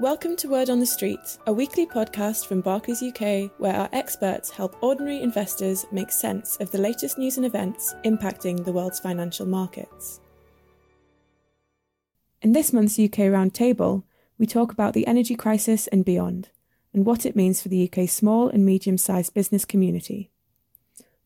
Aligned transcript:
Welcome 0.00 0.36
to 0.36 0.48
Word 0.48 0.70
on 0.70 0.78
the 0.78 0.86
Street, 0.86 1.38
a 1.48 1.52
weekly 1.52 1.84
podcast 1.84 2.46
from 2.46 2.60
Barclays 2.60 3.02
UK 3.02 3.50
where 3.58 3.74
our 3.74 3.88
experts 3.92 4.48
help 4.48 4.80
ordinary 4.80 5.20
investors 5.20 5.86
make 5.90 6.12
sense 6.12 6.56
of 6.58 6.70
the 6.70 6.78
latest 6.78 7.18
news 7.18 7.36
and 7.36 7.44
events 7.44 7.96
impacting 8.04 8.64
the 8.64 8.70
world's 8.70 9.00
financial 9.00 9.44
markets. 9.44 10.20
In 12.40 12.52
this 12.52 12.72
month's 12.72 12.96
UK 12.96 13.26
Roundtable, 13.26 14.04
we 14.38 14.46
talk 14.46 14.70
about 14.70 14.94
the 14.94 15.04
energy 15.08 15.34
crisis 15.34 15.88
and 15.88 16.04
beyond, 16.04 16.50
and 16.94 17.04
what 17.04 17.26
it 17.26 17.34
means 17.34 17.60
for 17.60 17.68
the 17.68 17.90
UK's 17.90 18.12
small 18.12 18.48
and 18.48 18.64
medium 18.64 18.98
sized 18.98 19.34
business 19.34 19.64
community. 19.64 20.30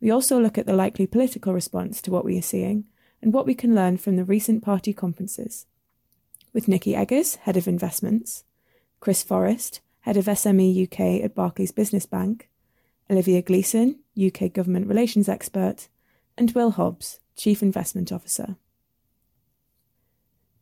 We 0.00 0.10
also 0.10 0.40
look 0.40 0.56
at 0.56 0.64
the 0.64 0.72
likely 0.72 1.06
political 1.06 1.52
response 1.52 2.00
to 2.00 2.10
what 2.10 2.24
we 2.24 2.38
are 2.38 2.42
seeing 2.42 2.84
and 3.20 3.34
what 3.34 3.44
we 3.44 3.54
can 3.54 3.74
learn 3.74 3.98
from 3.98 4.16
the 4.16 4.24
recent 4.24 4.64
party 4.64 4.94
conferences. 4.94 5.66
With 6.54 6.68
Nikki 6.68 6.96
Eggers, 6.96 7.34
Head 7.34 7.58
of 7.58 7.68
Investments, 7.68 8.44
Chris 9.02 9.24
Forrest, 9.24 9.80
Head 10.02 10.16
of 10.16 10.26
SME 10.26 10.84
UK 10.84 11.24
at 11.24 11.34
Barclays 11.34 11.72
Business 11.72 12.06
Bank, 12.06 12.48
Olivia 13.10 13.42
Gleeson, 13.42 13.98
UK 14.16 14.52
Government 14.52 14.86
Relations 14.86 15.28
Expert, 15.28 15.88
and 16.38 16.52
Will 16.52 16.70
Hobbs, 16.70 17.18
Chief 17.34 17.64
Investment 17.64 18.12
Officer. 18.12 18.54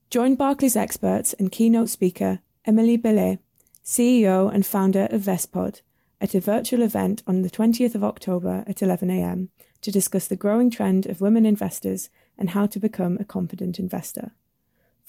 Join 0.08 0.36
Barclays 0.36 0.74
experts 0.74 1.34
and 1.34 1.52
keynote 1.52 1.90
speaker 1.90 2.40
Emilie 2.64 2.96
Bellet, 2.96 3.40
CEO 3.84 4.50
and 4.50 4.64
founder 4.64 5.06
of 5.10 5.20
Vestpod, 5.20 5.82
at 6.18 6.34
a 6.34 6.40
virtual 6.40 6.80
event 6.80 7.22
on 7.26 7.42
the 7.42 7.50
20th 7.50 7.94
of 7.94 8.02
October 8.02 8.64
at 8.66 8.76
11am 8.76 9.48
to 9.82 9.90
discuss 9.90 10.26
the 10.26 10.34
growing 10.34 10.70
trend 10.70 11.04
of 11.04 11.20
women 11.20 11.44
investors 11.44 12.08
and 12.38 12.48
how 12.50 12.64
to 12.64 12.80
become 12.80 13.18
a 13.20 13.24
confident 13.26 13.78
investor. 13.78 14.32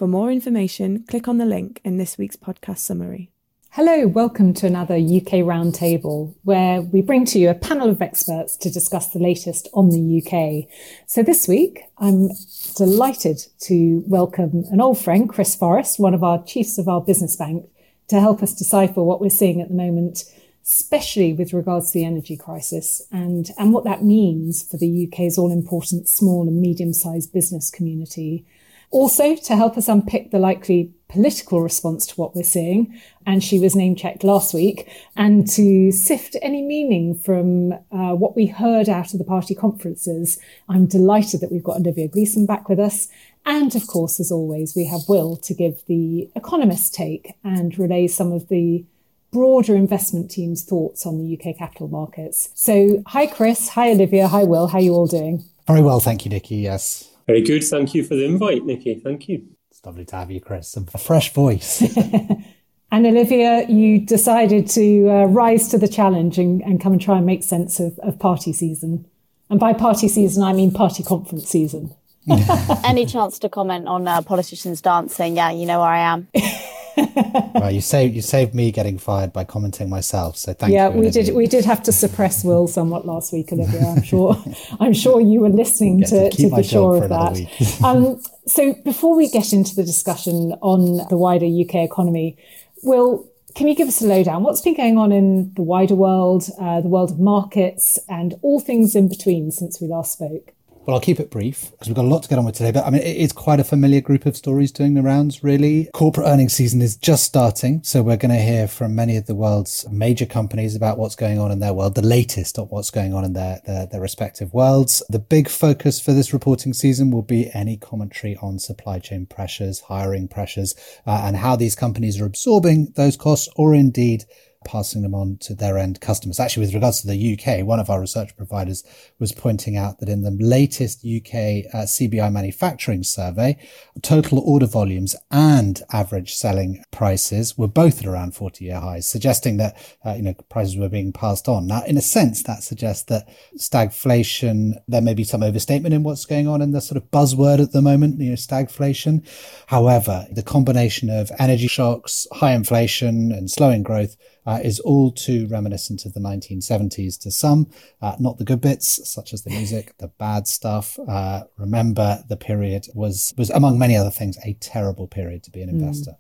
For 0.02 0.08
more 0.08 0.32
information, 0.32 1.04
click 1.04 1.28
on 1.28 1.38
the 1.38 1.46
link 1.46 1.80
in 1.84 1.98
this 1.98 2.18
week's 2.18 2.36
podcast 2.36 2.80
summary. 2.80 3.30
Hello, 3.74 4.08
welcome 4.08 4.52
to 4.56 4.66
another 4.66 4.96
UK 4.96 5.46
Roundtable, 5.46 6.34
where 6.44 6.82
we 6.82 7.04
bring 7.04 7.24
to 7.26 7.38
you 7.38 7.52
a 7.52 7.54
panel 7.54 7.88
of 7.88 8.02
experts 8.02 8.58
to 8.58 8.72
discuss 8.72 9.10
the 9.10 9.20
latest 9.20 9.68
on 9.76 9.92
the 9.92 10.24
UK. 10.26 10.68
So 11.06 11.22
this 11.22 11.48
week, 11.48 11.82
I'm 12.00 12.30
delighted 12.76 13.46
to 13.60 14.04
welcome 14.08 14.64
an 14.72 14.82
old 14.82 14.98
friend, 14.98 15.30
Chris 15.30 15.56
Forrest, 15.56 16.00
one 16.00 16.16
of 16.16 16.24
our 16.24 16.44
chiefs 16.46 16.80
of 16.80 16.88
our 16.88 17.02
business 17.02 17.36
bank, 17.36 17.70
to 18.08 18.20
help 18.20 18.42
us 18.42 18.56
decipher 18.56 19.04
what 19.04 19.22
we're 19.22 19.30
seeing 19.30 19.62
at 19.62 19.68
the 19.68 19.76
moment, 19.76 20.24
especially 20.64 21.32
with 21.32 21.54
regards 21.54 21.92
to 21.92 22.00
the 22.00 22.06
energy 22.06 22.36
crisis 22.36 23.04
and, 23.12 23.52
and 23.56 23.72
what 23.72 23.84
that 23.84 24.04
means 24.04 24.64
for 24.64 24.78
the 24.78 25.08
UK's 25.08 25.38
all 25.38 25.52
important 25.52 26.10
small 26.10 26.48
and 26.48 26.60
medium 26.60 26.92
sized 26.92 27.32
business 27.32 27.70
community. 27.70 28.48
Also, 28.92 29.36
to 29.36 29.56
help 29.56 29.78
us 29.78 29.88
unpick 29.88 30.32
the 30.32 30.40
likely 30.40 30.94
political 31.08 31.62
response 31.62 32.06
to 32.08 32.16
what 32.16 32.36
we're 32.36 32.44
seeing, 32.44 33.00
and 33.26 33.44
she 33.44 33.60
was 33.60 33.76
name 33.76 33.96
checked 33.96 34.24
last 34.24 34.54
week, 34.54 34.90
and 35.16 35.48
to 35.50 35.92
sift 35.92 36.36
any 36.42 36.62
meaning 36.62 37.16
from 37.16 37.74
uh, 37.92 38.14
what 38.16 38.36
we 38.36 38.48
heard 38.48 38.90
out 38.90 39.14
of 39.14 39.20
the 39.20 39.26
party 39.26 39.56
conferences. 39.56 40.40
I'm 40.70 40.88
delighted 40.88 41.42
that 41.42 41.52
we've 41.52 41.64
got 41.64 41.78
Olivia 41.78 42.08
Gleeson 42.08 42.46
back 42.46 42.70
with 42.70 42.80
us. 42.80 43.08
And 43.46 43.76
of 43.76 43.88
course, 43.88 44.20
as 44.20 44.32
always, 44.32 44.76
we 44.76 44.86
have 44.86 45.02
Will 45.08 45.36
to 45.38 45.54
give 45.54 45.84
the 45.88 46.30
economist 46.36 46.94
take 46.94 47.34
and 47.44 47.78
relay 47.78 48.08
some 48.08 48.32
of 48.32 48.48
the 48.50 48.86
broader 49.32 49.76
investment 49.76 50.30
team's 50.30 50.64
thoughts 50.64 51.06
on 51.06 51.18
the 51.18 51.38
UK 51.38 51.58
capital 51.58 51.88
markets. 51.88 52.50
So, 52.56 53.04
hi, 53.08 53.26
Chris. 53.26 53.70
Hi, 53.70 53.92
Olivia. 53.92 54.28
Hi, 54.28 54.44
Will. 54.44 54.68
How 54.68 54.78
are 54.78 54.82
you 54.82 54.94
all 54.94 55.08
doing? 55.08 55.44
Very 55.68 55.82
well, 55.82 56.00
thank 56.00 56.26
you, 56.26 56.32
Nikki. 56.32 56.58
Yes. 56.58 57.11
Very 57.28 57.42
good. 57.42 57.64
Thank 57.64 57.94
you 57.94 58.04
for 58.04 58.16
the 58.16 58.26
invite, 58.26 58.66
Nikki. 58.66 58.96
Thank 58.96 59.30
you. 59.30 59.46
It's 59.70 59.86
lovely 59.86 60.06
to 60.06 60.16
have 60.16 60.32
you, 60.32 60.42
Chris. 60.42 60.76
A 60.76 60.98
fresh 60.98 61.34
voice. 61.34 61.82
and 62.92 63.06
Olivia, 63.06 63.66
you 63.70 64.00
decided 64.00 64.68
to 64.72 65.10
uh, 65.10 65.26
rise 65.26 65.70
to 65.70 65.78
the 65.78 65.88
challenge 65.88 66.38
and, 66.38 66.62
and, 66.64 66.82
come 66.82 66.94
and 66.94 67.02
try 67.02 67.18
and 67.18 67.26
make 67.26 67.44
sense 67.44 67.80
of, 67.80 67.98
of 68.00 68.20
party 68.20 68.54
season. 68.54 69.06
And 69.50 69.60
by 69.60 69.74
party 69.74 70.08
season, 70.08 70.44
I 70.44 70.54
mean 70.54 70.72
party 70.72 71.04
conference 71.04 71.48
season. 71.48 71.96
Any 72.84 73.06
chance 73.06 73.40
to 73.40 73.50
comment 73.50 73.88
on 73.88 74.08
uh, 74.08 74.22
politicians 74.22 74.82
dancing? 74.82 75.36
Yeah, 75.36 75.52
you 75.52 75.66
know 75.66 75.80
where 75.80 75.90
I 75.90 76.00
am. 76.00 76.28
well, 76.98 77.72
you 77.72 77.82
saved 77.82 78.16
you 78.16 78.22
saved 78.22 78.54
me 78.54 78.72
getting 78.72 78.98
fired 78.98 79.34
by 79.34 79.44
commenting 79.44 79.90
myself. 79.90 80.38
So 80.38 80.54
thank 80.54 80.74
yeah, 80.74 80.90
you. 80.90 80.96
Yeah, 80.96 81.00
we 81.00 81.10
did. 81.10 81.36
We 81.36 81.48
did 81.48 81.66
have 81.66 81.84
to 81.84 81.92
suppress 81.92 82.44
Will 82.44 82.68
somewhat 82.68 83.06
last 83.06 83.34
week, 83.34 83.52
Olivia. 83.52 83.82
I'm 83.82 84.04
sure. 84.04 84.42
I'm 84.80 84.94
sure 84.94 85.22
you 85.22 85.42
were 85.42 85.50
listening 85.50 86.02
to, 86.04 86.30
to, 86.30 86.50
to 86.50 86.56
be 86.56 86.64
sure 86.64 87.04
of 87.04 87.10
that. 87.10 87.82
um, 87.84 88.22
so 88.46 88.74
before 88.84 89.16
we 89.16 89.30
get 89.30 89.54
into 89.54 89.76
the 89.76 89.84
discussion 89.84 90.54
on 90.62 91.08
the 91.10 91.18
wider 91.18 91.46
UK 91.46 91.76
economy, 91.76 92.38
Will, 92.84 93.30
can 93.56 93.68
you 93.68 93.76
give 93.76 93.88
us 93.88 94.02
a 94.02 94.08
lowdown? 94.08 94.44
What's 94.44 94.62
been 94.62 94.76
going 94.76 94.98
on 94.98 95.12
in 95.12 95.54
the 95.56 95.62
wider 95.62 95.96
world, 95.96 96.50
uh, 96.60 96.82
the 96.82 96.88
world 96.88 97.12
of 97.12 97.20
markets, 97.20 98.00
and 98.10 98.36
all 98.42 98.60
things 98.60 98.96
in 98.96 99.08
between 99.08 99.52
since 99.52 99.80
we 99.82 99.88
last 99.88 100.14
spoke? 100.14 100.54
Well, 100.86 100.96
I'll 100.96 101.02
keep 101.02 101.20
it 101.20 101.30
brief 101.30 101.70
because 101.72 101.88
we've 101.88 101.96
got 101.96 102.06
a 102.06 102.08
lot 102.08 102.24
to 102.24 102.30
get 102.30 102.40
on 102.40 102.46
with 102.46 102.56
today. 102.56 102.72
But 102.72 102.86
I 102.86 102.90
mean, 102.90 103.04
it's 103.04 103.34
quite 103.34 103.60
a 103.60 103.64
familiar 103.64 104.02
group 104.02 104.26
of 104.26 104.36
stories 104.36 104.72
doing 104.72 104.96
the 104.96 105.04
rounds, 105.04 105.44
really. 105.44 105.90
Corporate 105.94 106.26
earnings 106.26 106.54
season 106.54 106.82
is 106.82 106.96
just 106.96 107.24
starting. 107.24 107.84
So 107.84 108.02
we're 108.02 108.18
going 108.18 108.34
to 108.34 108.42
hear 108.42 108.68
from 108.68 108.96
many 108.96 109.16
of 109.16 109.28
the 109.28 109.36
world's 109.36 109.88
major 109.92 110.26
companies 110.26 110.76
about 110.76 110.98
what's 110.98 111.16
going 111.16 111.38
on 111.38 111.52
in 111.52 111.60
their 111.60 111.74
world, 111.74 111.94
the 111.94 112.02
latest 112.02 112.58
of 112.58 112.72
what's 112.72 112.90
going 112.90 113.14
on 113.14 113.24
in 113.24 113.34
their, 113.34 113.62
their, 113.68 113.86
their 113.86 114.02
respective 114.02 114.56
worlds. 114.56 115.04
The 115.08 115.20
big 115.20 115.50
focus 115.50 116.02
for 116.02 116.14
this 116.14 116.34
reporting 116.34 116.74
season 116.74 117.12
will 117.12 117.22
be 117.22 117.52
any 117.54 117.78
commentary 117.78 118.36
on 118.38 118.58
supply 118.58 118.98
chain 118.98 119.28
pressures, 119.28 119.82
hiring 119.82 120.28
pressures, 120.28 120.74
uh, 121.06 121.22
and 121.26 121.38
how 121.38 121.56
these 121.56 121.76
companies 121.76 122.20
are 122.20 122.26
absorbing 122.26 122.94
those 122.96 123.18
costs 123.18 123.48
or 123.56 123.76
indeed 123.76 124.26
passing 124.64 125.02
them 125.02 125.16
on 125.16 125.38
to 125.38 125.56
their 125.56 125.78
end 125.78 126.02
customers. 126.02 126.40
Actually, 126.40 126.66
with 126.66 126.74
regards 126.74 127.02
to 127.02 127.08
the 127.08 127.38
UK, 127.38 127.66
one 127.66 127.80
of 127.80 127.90
our 127.90 128.00
research 128.00 128.36
providers 128.38 128.84
was 129.20 129.32
pointing 129.32 129.76
out 129.76 130.00
that 130.00 130.10
in 130.10 130.22
the 130.22 130.32
latest 130.32 131.00
UK 131.00 131.66
uh, 131.74 131.86
CBI 131.86 132.32
manufacturing 132.32 133.04
survey, 133.04 133.58
total 134.02 134.40
order 134.40 134.68
volumes 134.68 135.16
and 135.32 135.82
average 135.92 136.34
selling 136.34 136.84
prices 136.92 137.58
were 137.58 137.68
both 137.68 138.00
at 138.00 138.06
around 138.06 138.36
40 138.36 138.66
year 138.66 138.80
highs, 138.80 139.08
suggesting 139.08 139.58
that, 139.58 139.76
uh, 140.06 140.14
you 140.14 140.22
know, 140.22 140.34
prices 140.50 140.78
were 140.78 140.90
being 140.90 141.12
passed 141.12 141.48
on. 141.48 141.68
Now, 141.68 141.84
in 141.84 141.98
a 141.98 142.02
sense, 142.02 142.44
that 142.44 142.64
suggests 142.64 143.04
that 143.06 143.28
stagflation, 143.58 144.74
there 144.88 145.02
may 145.02 145.14
be 145.14 145.24
some 145.24 145.44
overstatement 145.44 145.94
in 145.94 146.04
what's 146.04 146.26
going 146.26 146.48
on 146.48 146.62
in 146.62 146.72
the 146.72 146.82
sort 146.82 146.98
of 146.98 147.10
buzzword 147.12 147.62
at 147.62 147.72
the 147.72 147.82
moment, 147.82 148.20
you 148.20 148.30
know, 148.30 148.36
stagflation. 148.36 149.26
However, 149.68 150.28
the 150.32 150.44
combination 150.44 151.10
of 151.10 151.32
energy 151.40 151.68
shocks, 151.68 152.28
high 152.32 152.54
inflation 152.54 153.32
and 153.32 153.50
slowing 153.50 153.84
growth 153.84 154.16
uh, 154.52 154.60
is 154.62 154.82
all 154.82 155.12
too 155.12 155.48
reminiscent 155.48 156.06
of 156.06 156.14
the 156.14 156.20
1970s 156.20 157.18
to 157.18 157.32
some, 157.32 157.70
uh, 158.02 158.16
not 158.20 158.38
the 158.38 158.44
good 158.44 158.60
bits, 158.60 159.10
such 159.10 159.32
as 159.34 159.44
the 159.44 159.50
music, 159.50 159.96
the 160.00 160.10
bad 160.10 160.46
stuff. 160.46 161.00
Uh, 161.08 161.44
remember, 161.58 162.22
the 162.28 162.36
period 162.36 162.88
was, 162.94 163.34
was, 163.38 163.50
among 163.52 163.80
many 163.80 163.96
other 163.96 164.10
things, 164.10 164.38
a 164.46 164.54
terrible 164.56 165.08
period 165.08 165.42
to 165.44 165.52
be 165.52 165.62
an 165.62 165.70
hmm. 165.70 165.76
investor. 165.76 166.18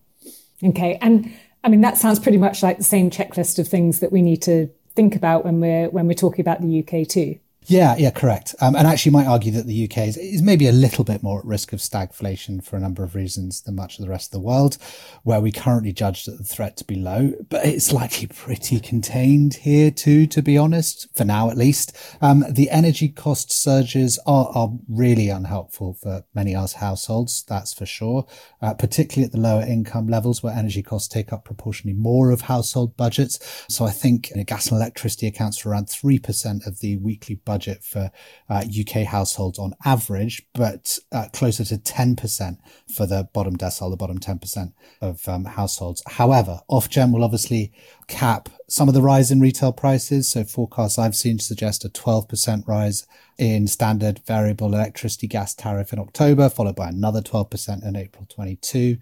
Mm. 0.63 0.69
Okay. 0.69 0.97
And 1.01 1.33
I 1.63 1.69
mean, 1.69 1.81
that 1.81 1.97
sounds 1.97 2.19
pretty 2.19 2.37
much 2.37 2.63
like 2.63 2.77
the 2.77 2.83
same 2.85 3.09
checklist 3.09 3.59
of 3.59 3.67
things 3.67 3.99
that 3.99 4.13
we 4.13 4.21
need 4.21 4.41
to 4.43 4.69
think 4.95 5.15
about 5.15 5.43
when 5.43 5.59
we're, 5.59 5.89
when 5.89 6.07
we're 6.07 6.13
talking 6.13 6.41
about 6.41 6.61
the 6.61 6.79
UK 6.79 7.07
too. 7.07 7.37
Yeah, 7.67 7.95
yeah, 7.95 8.09
correct. 8.09 8.55
Um, 8.59 8.75
and 8.75 8.87
actually 8.87 9.11
might 9.11 9.27
argue 9.27 9.51
that 9.51 9.67
the 9.67 9.83
UK 9.85 9.99
is, 9.99 10.17
is, 10.17 10.41
maybe 10.41 10.67
a 10.67 10.71
little 10.71 11.03
bit 11.03 11.21
more 11.21 11.39
at 11.39 11.45
risk 11.45 11.73
of 11.73 11.79
stagflation 11.79 12.63
for 12.63 12.75
a 12.75 12.79
number 12.79 13.03
of 13.03 13.13
reasons 13.13 13.61
than 13.61 13.75
much 13.75 13.99
of 13.99 14.03
the 14.03 14.09
rest 14.09 14.29
of 14.29 14.41
the 14.41 14.45
world, 14.45 14.77
where 15.23 15.39
we 15.39 15.51
currently 15.51 15.93
judge 15.93 16.25
that 16.25 16.39
the 16.39 16.43
threat 16.43 16.75
to 16.77 16.83
be 16.83 16.95
low, 16.95 17.33
but 17.49 17.63
it's 17.63 17.93
likely 17.93 18.27
pretty 18.27 18.79
contained 18.79 19.53
here 19.53 19.91
too, 19.91 20.25
to 20.25 20.41
be 20.41 20.57
honest, 20.57 21.07
for 21.15 21.23
now 21.23 21.51
at 21.51 21.57
least. 21.57 21.95
Um, 22.19 22.43
the 22.49 22.69
energy 22.71 23.07
cost 23.09 23.51
surges 23.51 24.19
are, 24.25 24.51
are 24.55 24.71
really 24.89 25.29
unhelpful 25.29 25.93
for 25.93 26.25
many 26.33 26.55
of 26.55 26.63
us 26.63 26.73
households, 26.73 27.43
that's 27.43 27.73
for 27.73 27.85
sure, 27.85 28.25
uh, 28.63 28.73
particularly 28.73 29.25
at 29.27 29.33
the 29.33 29.39
lower 29.39 29.61
income 29.61 30.07
levels 30.07 30.41
where 30.41 30.53
energy 30.53 30.81
costs 30.81 31.07
take 31.07 31.31
up 31.31 31.45
proportionally 31.45 31.95
more 31.95 32.31
of 32.31 32.41
household 32.41 32.97
budgets. 32.97 33.65
So 33.69 33.85
I 33.85 33.91
think 33.91 34.31
you 34.31 34.37
know, 34.37 34.43
gas 34.43 34.67
and 34.67 34.77
electricity 34.77 35.27
accounts 35.27 35.59
for 35.59 35.69
around 35.69 35.85
3% 35.85 36.65
of 36.65 36.79
the 36.79 36.97
weekly 36.97 37.35
budget 37.35 37.60
budget 37.61 37.83
for 37.83 38.09
uh, 38.49 38.63
UK 38.67 39.05
households 39.05 39.59
on 39.59 39.75
average, 39.85 40.41
but 40.53 40.97
uh, 41.11 41.27
closer 41.31 41.63
to 41.63 41.77
10% 41.77 42.57
for 42.93 43.05
the 43.05 43.29
bottom 43.33 43.55
decile, 43.55 43.91
the 43.91 43.97
bottom 43.97 44.17
10% 44.17 44.73
of 44.99 45.27
um, 45.27 45.45
households. 45.45 46.01
However, 46.07 46.61
Ofgem 46.71 47.13
will 47.13 47.23
obviously 47.23 47.71
cap 48.07 48.49
some 48.67 48.87
of 48.87 48.95
the 48.95 49.01
rise 49.01 49.29
in 49.29 49.39
retail 49.39 49.71
prices. 49.71 50.27
So 50.27 50.43
forecasts 50.43 50.97
I've 50.97 51.15
seen 51.15 51.37
suggest 51.37 51.85
a 51.85 51.89
12% 51.89 52.67
rise 52.67 53.05
in 53.37 53.67
standard 53.67 54.21
variable 54.25 54.73
electricity 54.73 55.27
gas 55.27 55.53
tariff 55.53 55.93
in 55.93 55.99
October, 55.99 56.49
followed 56.49 56.75
by 56.75 56.89
another 56.89 57.21
12% 57.21 57.85
in 57.87 57.95
April 57.95 58.25
22. 58.27 58.97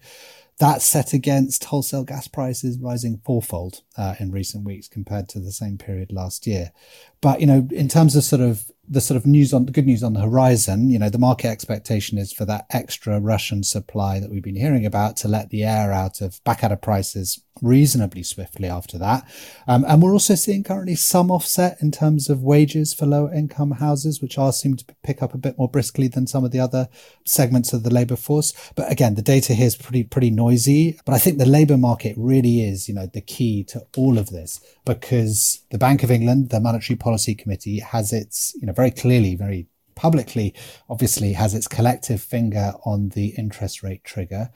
That's 0.60 0.84
set 0.84 1.14
against 1.14 1.64
wholesale 1.64 2.04
gas 2.04 2.28
prices 2.28 2.78
rising 2.78 3.22
fourfold 3.24 3.80
uh, 3.96 4.16
in 4.20 4.30
recent 4.30 4.62
weeks 4.62 4.88
compared 4.88 5.26
to 5.30 5.40
the 5.40 5.52
same 5.52 5.78
period 5.78 6.12
last 6.12 6.46
year. 6.46 6.72
But, 7.22 7.40
you 7.40 7.46
know, 7.46 7.66
in 7.70 7.88
terms 7.88 8.14
of 8.14 8.24
sort 8.24 8.42
of 8.42 8.70
the 8.86 9.00
sort 9.00 9.16
of 9.16 9.24
news 9.24 9.54
on 9.54 9.64
the 9.64 9.72
good 9.72 9.86
news 9.86 10.02
on 10.02 10.12
the 10.12 10.20
horizon, 10.20 10.90
you 10.90 10.98
know, 10.98 11.08
the 11.08 11.16
market 11.16 11.48
expectation 11.48 12.18
is 12.18 12.30
for 12.30 12.44
that 12.44 12.66
extra 12.68 13.18
Russian 13.18 13.62
supply 13.62 14.20
that 14.20 14.30
we've 14.30 14.42
been 14.42 14.54
hearing 14.54 14.84
about 14.84 15.16
to 15.18 15.28
let 15.28 15.48
the 15.48 15.64
air 15.64 15.92
out 15.92 16.20
of 16.20 16.44
back 16.44 16.62
out 16.62 16.72
of 16.72 16.82
prices 16.82 17.42
reasonably 17.62 18.22
swiftly 18.22 18.68
after 18.68 18.98
that. 18.98 19.28
Um, 19.66 19.84
and 19.86 20.02
we're 20.02 20.12
also 20.12 20.34
seeing 20.34 20.62
currently 20.62 20.94
some 20.94 21.30
offset 21.30 21.78
in 21.80 21.90
terms 21.90 22.28
of 22.28 22.42
wages 22.42 22.94
for 22.94 23.06
lower 23.06 23.32
income 23.32 23.72
houses, 23.72 24.20
which 24.20 24.38
are 24.38 24.52
seem 24.52 24.76
to 24.76 24.84
pick 25.02 25.22
up 25.22 25.34
a 25.34 25.38
bit 25.38 25.58
more 25.58 25.68
briskly 25.68 26.08
than 26.08 26.26
some 26.26 26.44
of 26.44 26.50
the 26.50 26.60
other 26.60 26.88
segments 27.24 27.72
of 27.72 27.82
the 27.82 27.92
labour 27.92 28.16
force. 28.16 28.52
But 28.74 28.90
again, 28.90 29.14
the 29.14 29.22
data 29.22 29.54
here 29.54 29.66
is 29.66 29.76
pretty, 29.76 30.04
pretty 30.04 30.30
noisy. 30.30 30.98
But 31.04 31.14
I 31.14 31.18
think 31.18 31.38
the 31.38 31.46
labour 31.46 31.76
market 31.76 32.14
really 32.16 32.62
is, 32.62 32.88
you 32.88 32.94
know, 32.94 33.06
the 33.06 33.20
key 33.20 33.64
to 33.64 33.86
all 33.96 34.18
of 34.18 34.30
this 34.30 34.60
because 34.84 35.62
the 35.70 35.78
Bank 35.78 36.02
of 36.02 36.10
England, 36.10 36.50
the 36.50 36.60
Monetary 36.60 36.96
Policy 36.96 37.34
Committee 37.34 37.80
has 37.80 38.12
its, 38.12 38.54
you 38.60 38.66
know, 38.66 38.72
very 38.72 38.90
clearly, 38.90 39.34
very 39.34 39.66
publicly, 40.00 40.54
obviously 40.88 41.34
has 41.34 41.54
its 41.54 41.68
collective 41.68 42.22
finger 42.22 42.72
on 42.86 43.10
the 43.10 43.34
interest 43.36 43.82
rate 43.82 44.02
trigger. 44.02 44.50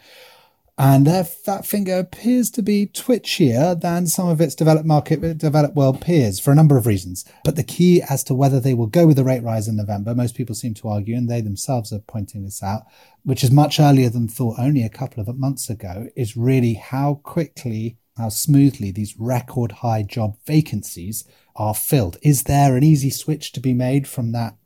And 0.76 1.06
that 1.06 1.65
finger 1.65 1.99
appears 1.99 2.50
to 2.50 2.62
be 2.62 2.88
twitchier 2.88 3.81
than 3.81 4.09
some 4.09 4.29
of 4.29 4.41
its 4.41 4.56
developed 4.56 4.87
market, 4.87 5.38
developed 5.38 5.76
world 5.76 6.00
peers 6.00 6.41
for 6.41 6.50
a 6.50 6.55
number 6.56 6.76
of 6.76 6.87
reasons. 6.87 7.25
But 7.44 7.55
the 7.55 7.62
key 7.62 8.03
as 8.03 8.25
to 8.25 8.35
whether 8.35 8.59
they 8.59 8.75
will 8.75 8.88
go 8.88 9.06
with 9.06 9.17
the 9.17 9.23
rate 9.23 9.44
rise 9.44 9.69
in 9.69 9.76
November, 9.76 10.17
most 10.17 10.35
people 10.35 10.56
seem 10.56 10.75
to 10.75 10.88
argue, 10.88 11.17
and 11.17 11.29
they 11.29 11.41
themselves 11.41 11.93
are 11.93 12.00
pointing 12.00 12.43
this 12.43 12.61
out, 12.61 12.82
which 13.23 13.44
is 13.44 13.53
much 13.53 13.79
earlier 13.79 14.11
than 14.11 14.26
thought 14.26 14.59
only 14.59 14.82
a 14.82 14.88
couple 14.88 15.21
of 15.21 15.38
months 15.38 15.71
ago, 15.71 16.09
is 16.17 16.37
really 16.37 16.75
how 16.75 17.21
quickly, 17.23 17.99
how 18.17 18.29
smoothly 18.29 18.91
these 18.91 19.15
record 19.17 19.71
high 19.71 20.03
job 20.03 20.37
vacancies 20.44 21.25
are 21.55 21.75
filled. 21.75 22.17
Is 22.21 22.43
there 22.44 22.76
an 22.76 22.82
easy 22.82 23.11
switch 23.11 23.53
to 23.53 23.61
be 23.61 23.75
made 23.75 24.09
from 24.09 24.32
that 24.32 24.56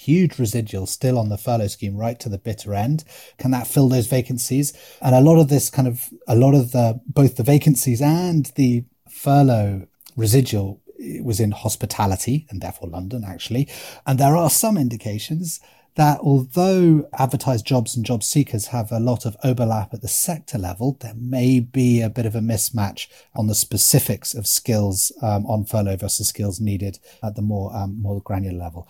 huge 0.00 0.38
residual 0.38 0.86
still 0.86 1.18
on 1.18 1.28
the 1.28 1.36
furlough 1.36 1.66
scheme 1.66 1.96
right 1.96 2.18
to 2.20 2.28
the 2.28 2.38
bitter 2.38 2.74
end. 2.74 3.04
Can 3.38 3.50
that 3.50 3.66
fill 3.66 3.88
those 3.88 4.06
vacancies? 4.06 4.72
And 5.02 5.14
a 5.14 5.20
lot 5.20 5.38
of 5.38 5.48
this 5.48 5.68
kind 5.68 5.86
of, 5.86 6.08
a 6.26 6.34
lot 6.34 6.54
of 6.54 6.72
the, 6.72 7.00
both 7.06 7.36
the 7.36 7.42
vacancies 7.42 8.00
and 8.00 8.46
the 8.56 8.84
furlough 9.10 9.86
residual 10.16 10.80
was 11.22 11.40
in 11.40 11.50
hospitality 11.50 12.46
and 12.50 12.60
therefore 12.60 12.88
London 12.88 13.24
actually. 13.26 13.68
And 14.06 14.18
there 14.18 14.36
are 14.36 14.50
some 14.50 14.76
indications 14.76 15.60
that 15.96 16.20
although 16.20 17.08
advertised 17.18 17.66
jobs 17.66 17.96
and 17.96 18.06
job 18.06 18.22
seekers 18.22 18.68
have 18.68 18.92
a 18.92 19.00
lot 19.00 19.26
of 19.26 19.36
overlap 19.42 19.92
at 19.92 20.00
the 20.00 20.08
sector 20.08 20.56
level, 20.56 20.96
there 21.00 21.14
may 21.16 21.60
be 21.60 22.00
a 22.00 22.08
bit 22.08 22.26
of 22.26 22.34
a 22.34 22.40
mismatch 22.40 23.06
on 23.34 23.48
the 23.48 23.54
specifics 23.54 24.32
of 24.32 24.46
skills 24.46 25.12
um, 25.20 25.44
on 25.46 25.64
furlough 25.64 25.96
versus 25.96 26.28
skills 26.28 26.60
needed 26.60 26.98
at 27.22 27.34
the 27.34 27.42
more 27.42 27.74
um, 27.76 28.00
more 28.00 28.22
granular 28.22 28.58
level 28.58 28.88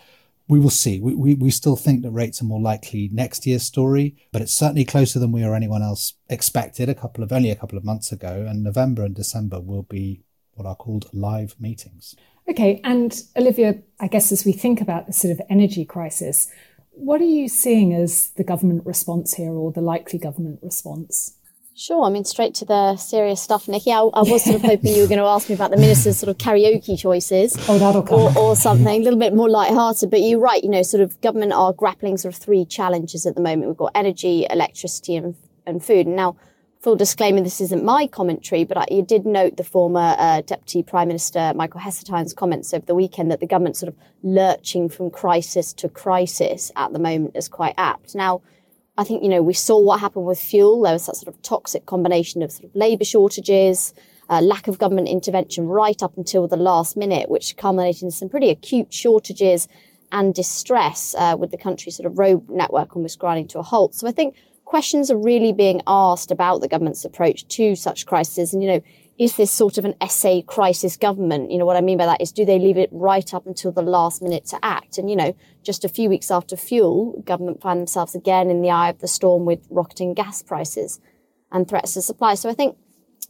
we 0.51 0.59
will 0.59 0.69
see. 0.69 0.99
We, 1.01 1.15
we, 1.15 1.35
we 1.35 1.51
still 1.51 1.77
think 1.77 2.03
that 2.03 2.11
rates 2.11 2.43
are 2.43 2.45
more 2.45 2.61
likely 2.61 3.09
next 3.13 3.47
year's 3.47 3.63
story, 3.63 4.17
but 4.33 4.43
it's 4.43 4.53
certainly 4.53 4.85
closer 4.85 5.21
than 5.21 5.31
we 5.31 5.45
or 5.45 5.55
anyone 5.55 5.81
else 5.81 6.15
expected 6.29 6.89
a 6.89 6.95
couple 6.95 7.23
of 7.23 7.31
only 7.31 7.51
a 7.51 7.57
couple 7.57 7.79
of 7.79 7.85
months 7.85 8.11
ago. 8.11 8.45
And 8.49 8.65
November 8.65 9.05
and 9.05 9.15
December 9.15 9.61
will 9.61 9.85
be 9.85 10.25
what 10.55 10.67
are 10.67 10.75
called 10.75 11.09
live 11.13 11.55
meetings. 11.61 12.17
Okay. 12.49 12.81
And 12.83 13.23
Olivia, 13.37 13.81
I 14.01 14.09
guess 14.09 14.33
as 14.33 14.45
we 14.45 14.51
think 14.53 14.81
about 14.81 15.07
the 15.07 15.13
sort 15.13 15.31
of 15.31 15.41
energy 15.49 15.85
crisis, 15.85 16.51
what 16.91 17.21
are 17.21 17.25
you 17.25 17.49
seeing 17.49 17.95
as 17.95 18.31
the 18.31 18.45
government 18.45 18.85
response 18.85 19.35
here 19.35 19.53
or 19.53 19.71
the 19.71 19.81
likely 19.81 20.19
government 20.19 20.59
response? 20.63 21.37
Sure. 21.81 22.05
I 22.05 22.11
mean, 22.11 22.27
straight 22.27 22.53
to 22.57 22.67
the 22.67 22.97
serious 22.97 23.41
stuff, 23.41 23.67
Nikki. 23.67 23.91
I, 23.91 24.01
I 24.01 24.21
was 24.21 24.45
sort 24.45 24.57
of 24.57 24.61
hoping 24.61 24.95
you 24.95 25.01
were 25.01 25.09
going 25.09 25.19
to 25.19 25.25
ask 25.25 25.49
me 25.49 25.55
about 25.55 25.71
the 25.71 25.79
minister's 25.79 26.19
sort 26.19 26.29
of 26.29 26.37
karaoke 26.37 26.99
choices. 26.99 27.57
Oh, 27.71 27.79
that'll 27.79 28.03
come. 28.03 28.21
Or, 28.21 28.39
or 28.39 28.55
something 28.55 29.01
a 29.01 29.03
little 29.03 29.19
bit 29.19 29.35
more 29.35 29.49
light-hearted. 29.49 30.11
But 30.11 30.21
you're 30.21 30.41
right. 30.41 30.63
You 30.63 30.69
know, 30.69 30.83
sort 30.83 31.03
of 31.03 31.19
government 31.23 31.55
are 31.55 31.73
grappling 31.73 32.19
sort 32.19 32.35
of 32.35 32.39
three 32.39 32.67
challenges 32.67 33.25
at 33.25 33.35
the 33.35 33.41
moment. 33.41 33.69
We've 33.69 33.79
got 33.79 33.93
energy, 33.95 34.47
electricity, 34.51 35.17
and, 35.17 35.35
and 35.65 35.83
food. 35.83 36.07
And 36.07 36.17
now, 36.17 36.37
full 36.81 36.97
disclaimer, 36.97 37.41
this 37.41 37.63
isn't 37.63 37.83
my 37.83 38.07
commentary, 38.07 38.65
but 38.65 38.77
I, 38.77 38.87
you 38.91 39.01
did 39.01 39.25
note 39.25 39.57
the 39.57 39.65
former 39.65 40.17
uh, 40.19 40.43
Deputy 40.43 40.83
Prime 40.83 41.09
Minister 41.09 41.55
Michael 41.57 41.81
Heseltine's 41.81 42.35
comments 42.35 42.75
over 42.75 42.85
the 42.85 42.95
weekend 42.95 43.31
that 43.31 43.41
the 43.41 43.47
government 43.47 43.79
sort 43.79 43.89
of 43.89 43.97
lurching 44.23 44.91
from 44.91 45.11
crisis 45.11 45.73
to 45.73 45.89
crisis 45.89 46.71
at 46.77 46.93
the 46.93 46.99
moment 46.99 47.37
is 47.37 47.49
quite 47.49 47.73
apt. 47.79 48.15
Now, 48.15 48.43
I 49.01 49.05
think, 49.05 49.23
you 49.23 49.31
know, 49.31 49.43
we 49.43 49.55
saw 49.55 49.79
what 49.81 49.99
happened 50.01 50.27
with 50.27 50.39
fuel. 50.39 50.83
There 50.83 50.93
was 50.93 51.07
that 51.07 51.17
sort 51.17 51.35
of 51.35 51.41
toxic 51.41 51.87
combination 51.87 52.43
of 52.43 52.53
sort 52.53 52.65
of 52.65 52.75
labour 52.75 53.07
shortages, 53.07 53.95
uh, 54.29 54.43
lack 54.43 54.69
of 54.69 54.79
government 54.79 55.09
intervention 55.09 55.67
right 55.67 56.03
up 56.03 56.19
until 56.19 56.47
the 56.47 56.59
last 56.59 56.99
minute, 56.99 57.31
which 57.31 57.57
culminated 57.57 58.03
in 58.03 58.11
some 58.11 58.29
pretty 58.29 58.51
acute 58.51 58.93
shortages 58.93 59.69
and 60.13 60.35
distress 60.35 61.15
uh, 61.17 61.35
with 61.39 61.51
the 61.51 61.57
country's 61.57 61.97
sort 61.97 62.07
of 62.07 62.19
road 62.19 62.47
network 62.51 62.95
almost 62.95 63.19
grinding 63.19 63.49
to 63.49 63.59
a 63.59 63.63
halt. 63.63 63.95
So 63.95 64.07
I 64.07 64.13
think 64.13 64.37
questions 64.67 65.11
are 65.11 65.17
really 65.17 65.55
being 65.55 65.81
asked 65.87 66.31
about 66.31 66.61
the 66.61 66.69
government's 66.69 67.05
approach 67.07 67.49
to 67.49 67.75
such 67.77 68.05
crises. 68.05 68.53
And, 68.53 68.63
you 68.63 68.69
know, 68.69 68.83
is 69.21 69.37
this 69.37 69.51
sort 69.51 69.77
of 69.77 69.85
an 69.85 69.95
essay 70.01 70.41
crisis 70.41 70.97
government? 70.97 71.51
You 71.51 71.59
know, 71.59 71.67
what 71.67 71.77
I 71.77 71.83
mean 71.83 71.99
by 71.99 72.07
that 72.07 72.23
is 72.23 72.33
do 72.33 72.47
they 72.47 72.59
leave 72.59 72.79
it 72.79 72.89
right 72.91 73.35
up 73.35 73.47
until 73.47 73.71
the 73.71 73.83
last 73.83 74.23
minute 74.23 74.47
to 74.47 74.59
act? 74.63 74.97
And, 74.97 75.11
you 75.11 75.15
know, 75.15 75.37
just 75.63 75.85
a 75.85 75.91
few 75.91 76.09
weeks 76.09 76.31
after 76.31 76.57
fuel, 76.57 77.23
government 77.27 77.61
find 77.61 77.79
themselves 77.79 78.15
again 78.15 78.49
in 78.49 78.63
the 78.63 78.71
eye 78.71 78.89
of 78.89 79.01
the 79.01 79.07
storm 79.07 79.45
with 79.45 79.67
rocketing 79.69 80.15
gas 80.15 80.43
prices 80.43 81.01
and 81.53 81.69
threats 81.69 81.93
to 81.95 82.03
supply. 82.03 82.33
So 82.35 82.49
I 82.49 82.55
think 82.55 82.79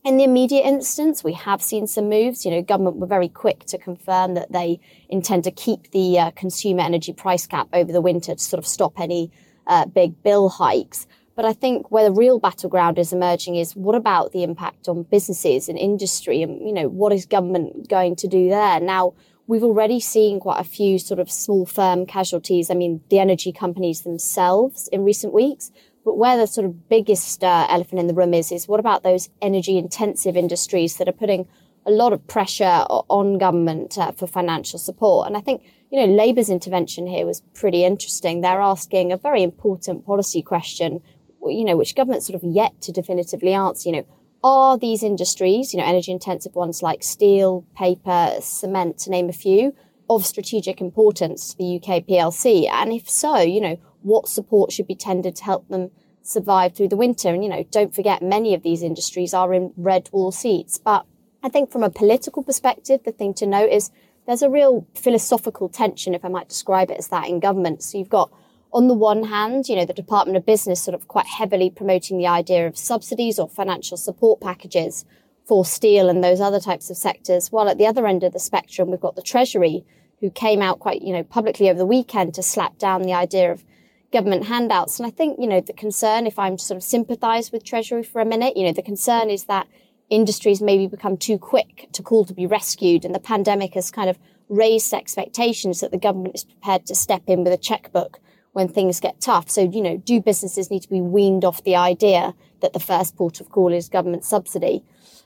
in 0.04 0.16
the 0.16 0.22
immediate 0.22 0.62
instance, 0.62 1.24
we 1.24 1.32
have 1.32 1.60
seen 1.60 1.88
some 1.88 2.08
moves. 2.08 2.44
You 2.44 2.52
know, 2.52 2.62
government 2.62 2.98
were 2.98 3.08
very 3.08 3.28
quick 3.28 3.64
to 3.64 3.76
confirm 3.76 4.34
that 4.34 4.52
they 4.52 4.78
intend 5.08 5.42
to 5.42 5.50
keep 5.50 5.90
the 5.90 6.20
uh, 6.20 6.30
consumer 6.36 6.82
energy 6.82 7.12
price 7.12 7.48
cap 7.48 7.66
over 7.72 7.90
the 7.90 8.00
winter 8.00 8.36
to 8.36 8.40
sort 8.40 8.60
of 8.60 8.66
stop 8.66 9.00
any 9.00 9.32
uh, 9.66 9.86
big 9.86 10.22
bill 10.22 10.50
hikes. 10.50 11.08
But 11.40 11.48
I 11.48 11.54
think 11.54 11.90
where 11.90 12.04
the 12.04 12.14
real 12.14 12.38
battleground 12.38 12.98
is 12.98 13.14
emerging 13.14 13.56
is 13.56 13.74
what 13.74 13.94
about 13.94 14.32
the 14.32 14.42
impact 14.42 14.88
on 14.88 15.04
businesses 15.04 15.70
and 15.70 15.78
industry 15.78 16.42
and, 16.42 16.60
you 16.60 16.70
know, 16.70 16.86
what 16.86 17.14
is 17.14 17.24
government 17.24 17.88
going 17.88 18.14
to 18.16 18.28
do 18.28 18.50
there? 18.50 18.78
Now, 18.78 19.14
we've 19.46 19.64
already 19.64 20.00
seen 20.00 20.38
quite 20.38 20.60
a 20.60 20.64
few 20.64 20.98
sort 20.98 21.18
of 21.18 21.30
small 21.30 21.64
firm 21.64 22.04
casualties. 22.04 22.70
I 22.70 22.74
mean, 22.74 23.00
the 23.08 23.20
energy 23.20 23.52
companies 23.52 24.02
themselves 24.02 24.86
in 24.92 25.02
recent 25.02 25.32
weeks. 25.32 25.72
But 26.04 26.18
where 26.18 26.36
the 26.36 26.46
sort 26.46 26.66
of 26.66 26.90
biggest 26.90 27.42
uh, 27.42 27.66
elephant 27.70 28.00
in 28.00 28.06
the 28.06 28.12
room 28.12 28.34
is, 28.34 28.52
is 28.52 28.68
what 28.68 28.78
about 28.78 29.02
those 29.02 29.30
energy 29.40 29.78
intensive 29.78 30.36
industries 30.36 30.98
that 30.98 31.08
are 31.08 31.12
putting 31.12 31.48
a 31.86 31.90
lot 31.90 32.12
of 32.12 32.26
pressure 32.26 32.84
on 33.08 33.38
government 33.38 33.96
uh, 33.96 34.12
for 34.12 34.26
financial 34.26 34.78
support? 34.78 35.26
And 35.26 35.38
I 35.38 35.40
think, 35.40 35.62
you 35.90 35.98
know, 35.98 36.12
Labour's 36.12 36.50
intervention 36.50 37.06
here 37.06 37.24
was 37.24 37.40
pretty 37.54 37.82
interesting. 37.82 38.42
They're 38.42 38.60
asking 38.60 39.10
a 39.10 39.16
very 39.16 39.42
important 39.42 40.04
policy 40.04 40.42
question, 40.42 41.00
you 41.46 41.64
know, 41.64 41.76
which 41.76 41.94
government 41.94 42.22
sort 42.22 42.42
of 42.42 42.48
yet 42.48 42.80
to 42.82 42.92
definitively 42.92 43.52
answer, 43.52 43.88
you 43.88 43.96
know, 43.96 44.06
are 44.42 44.78
these 44.78 45.02
industries, 45.02 45.72
you 45.72 45.80
know, 45.80 45.86
energy 45.86 46.12
intensive 46.12 46.54
ones 46.54 46.82
like 46.82 47.02
steel, 47.02 47.64
paper, 47.76 48.36
cement, 48.40 48.98
to 48.98 49.10
name 49.10 49.28
a 49.28 49.32
few, 49.32 49.74
of 50.08 50.26
strategic 50.26 50.80
importance 50.80 51.50
to 51.50 51.58
the 51.58 51.76
UK 51.76 52.06
PLC? 52.06 52.68
And 52.70 52.92
if 52.92 53.08
so, 53.08 53.38
you 53.38 53.60
know, 53.60 53.78
what 54.02 54.28
support 54.28 54.72
should 54.72 54.86
be 54.86 54.94
tendered 54.94 55.36
to 55.36 55.44
help 55.44 55.68
them 55.68 55.90
survive 56.22 56.74
through 56.74 56.88
the 56.88 56.96
winter? 56.96 57.28
And, 57.28 57.44
you 57.44 57.50
know, 57.50 57.64
don't 57.70 57.94
forget 57.94 58.22
many 58.22 58.54
of 58.54 58.62
these 58.62 58.82
industries 58.82 59.34
are 59.34 59.52
in 59.52 59.72
red 59.76 60.08
wall 60.12 60.32
seats. 60.32 60.78
But 60.78 61.04
I 61.42 61.48
think 61.48 61.70
from 61.70 61.82
a 61.82 61.90
political 61.90 62.42
perspective, 62.42 63.00
the 63.04 63.12
thing 63.12 63.34
to 63.34 63.46
note 63.46 63.70
is 63.70 63.90
there's 64.26 64.42
a 64.42 64.50
real 64.50 64.86
philosophical 64.94 65.68
tension, 65.68 66.14
if 66.14 66.24
I 66.24 66.28
might 66.28 66.48
describe 66.48 66.90
it 66.90 66.98
as 66.98 67.08
that, 67.08 67.28
in 67.28 67.40
government. 67.40 67.82
So 67.82 67.98
you've 67.98 68.08
got 68.08 68.30
on 68.72 68.88
the 68.88 68.94
one 68.94 69.24
hand, 69.24 69.68
you 69.68 69.76
know, 69.76 69.84
the 69.84 69.92
Department 69.92 70.36
of 70.36 70.46
Business 70.46 70.80
sort 70.80 70.94
of 70.94 71.08
quite 71.08 71.26
heavily 71.26 71.70
promoting 71.70 72.18
the 72.18 72.26
idea 72.26 72.66
of 72.66 72.76
subsidies 72.76 73.38
or 73.38 73.48
financial 73.48 73.96
support 73.96 74.40
packages 74.40 75.04
for 75.44 75.64
steel 75.64 76.08
and 76.08 76.22
those 76.22 76.40
other 76.40 76.60
types 76.60 76.90
of 76.90 76.96
sectors. 76.96 77.50
While 77.50 77.68
at 77.68 77.78
the 77.78 77.86
other 77.86 78.06
end 78.06 78.22
of 78.22 78.32
the 78.32 78.38
spectrum, 78.38 78.90
we've 78.90 79.00
got 79.00 79.16
the 79.16 79.22
Treasury, 79.22 79.84
who 80.20 80.30
came 80.30 80.62
out 80.62 80.78
quite, 80.78 81.02
you 81.02 81.12
know, 81.12 81.24
publicly 81.24 81.68
over 81.68 81.78
the 81.78 81.86
weekend 81.86 82.34
to 82.34 82.42
slap 82.42 82.78
down 82.78 83.02
the 83.02 83.14
idea 83.14 83.50
of 83.50 83.64
government 84.12 84.46
handouts. 84.46 84.98
And 84.98 85.06
I 85.06 85.10
think, 85.10 85.38
you 85.40 85.48
know, 85.48 85.60
the 85.60 85.72
concern, 85.72 86.26
if 86.26 86.38
I'm 86.38 86.58
sort 86.58 86.76
of 86.76 86.84
sympathize 86.84 87.50
with 87.50 87.64
Treasury 87.64 88.02
for 88.02 88.20
a 88.20 88.26
minute, 88.26 88.56
you 88.56 88.64
know, 88.64 88.72
the 88.72 88.82
concern 88.82 89.30
is 89.30 89.44
that 89.44 89.66
industries 90.10 90.60
maybe 90.60 90.86
become 90.86 91.16
too 91.16 91.38
quick 91.38 91.88
to 91.92 92.02
call 92.02 92.24
to 92.24 92.34
be 92.34 92.46
rescued. 92.46 93.04
And 93.04 93.14
the 93.14 93.20
pandemic 93.20 93.74
has 93.74 93.90
kind 93.90 94.10
of 94.10 94.18
raised 94.48 94.92
expectations 94.92 95.80
that 95.80 95.90
the 95.90 95.98
government 95.98 96.34
is 96.34 96.44
prepared 96.44 96.86
to 96.86 96.94
step 96.94 97.22
in 97.26 97.44
with 97.44 97.52
a 97.52 97.56
checkbook 97.56 98.20
when 98.52 98.68
things 98.68 99.00
get 99.00 99.20
tough. 99.20 99.48
So, 99.50 99.62
you 99.62 99.80
know, 99.80 99.96
do 99.96 100.20
businesses 100.20 100.70
need 100.70 100.82
to 100.82 100.88
be 100.88 101.00
weaned 101.00 101.44
off 101.44 101.62
the 101.62 101.76
idea 101.76 102.34
that 102.60 102.72
the 102.72 102.80
first 102.80 103.16
port 103.16 103.40
of 103.40 103.50
call 103.50 103.72
is 103.72 103.88
government 103.88 104.24
subsidy? 104.24 104.84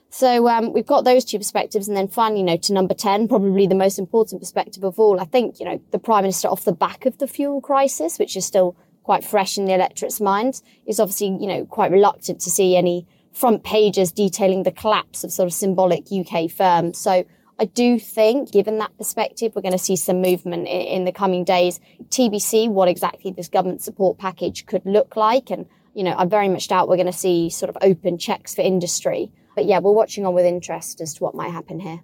So 0.09 0.47
um, 0.47 0.71
we've 0.71 0.85
got 0.85 1.03
those 1.03 1.25
two 1.25 1.37
perspectives. 1.37 1.87
And 1.87 1.97
then 1.97 2.07
finally, 2.07 2.39
you 2.39 2.45
know, 2.45 2.57
to 2.57 2.73
number 2.73 2.93
10, 2.93 3.27
probably 3.27 3.67
the 3.67 3.75
most 3.75 3.99
important 3.99 4.41
perspective 4.41 4.83
of 4.83 4.99
all, 4.99 5.19
I 5.19 5.25
think, 5.25 5.59
you 5.59 5.65
know, 5.65 5.81
the 5.91 5.99
Prime 5.99 6.23
Minister 6.23 6.47
off 6.47 6.63
the 6.63 6.71
back 6.71 7.05
of 7.05 7.17
the 7.17 7.27
fuel 7.27 7.61
crisis, 7.61 8.19
which 8.19 8.37
is 8.37 8.45
still 8.45 8.75
quite 9.03 9.23
fresh 9.23 9.57
in 9.57 9.65
the 9.65 9.73
electorate's 9.73 10.21
minds, 10.21 10.63
is 10.85 10.99
obviously, 10.99 11.27
you 11.27 11.47
know, 11.47 11.65
quite 11.65 11.91
reluctant 11.91 12.39
to 12.41 12.49
see 12.49 12.75
any 12.75 13.07
front 13.33 13.63
pages 13.63 14.11
detailing 14.11 14.63
the 14.63 14.71
collapse 14.71 15.23
of 15.23 15.31
sort 15.31 15.47
of 15.47 15.53
symbolic 15.53 16.05
UK 16.11 16.49
firms. 16.49 16.97
So 16.97 17.25
I 17.57 17.65
do 17.65 17.99
think, 17.99 18.51
given 18.51 18.79
that 18.79 18.97
perspective, 18.97 19.53
we're 19.55 19.61
going 19.61 19.71
to 19.71 19.77
see 19.77 19.95
some 19.95 20.21
movement 20.21 20.67
in, 20.67 20.81
in, 20.81 21.05
the 21.05 21.11
coming 21.11 21.43
days. 21.43 21.79
TBC, 22.09 22.69
what 22.69 22.87
exactly 22.87 23.31
this 23.31 23.47
government 23.47 23.81
support 23.81 24.17
package 24.17 24.65
could 24.65 24.85
look 24.85 25.15
like. 25.15 25.49
And, 25.49 25.65
you 25.93 26.03
know, 26.03 26.15
I 26.17 26.25
very 26.25 26.49
much 26.49 26.67
doubt 26.67 26.89
we're 26.89 26.97
going 26.97 27.05
to 27.05 27.13
see 27.13 27.49
sort 27.49 27.69
of 27.69 27.77
open 27.81 28.17
checks 28.17 28.55
for 28.55 28.61
industry. 28.61 29.31
But 29.55 29.65
yeah, 29.65 29.79
we're 29.79 29.93
watching 29.93 30.25
on 30.25 30.33
with 30.33 30.45
interest 30.45 30.99
as 30.99 31.13
to 31.15 31.23
what 31.23 31.33
might 31.33 31.51
happen 31.51 31.79
here. 31.79 32.01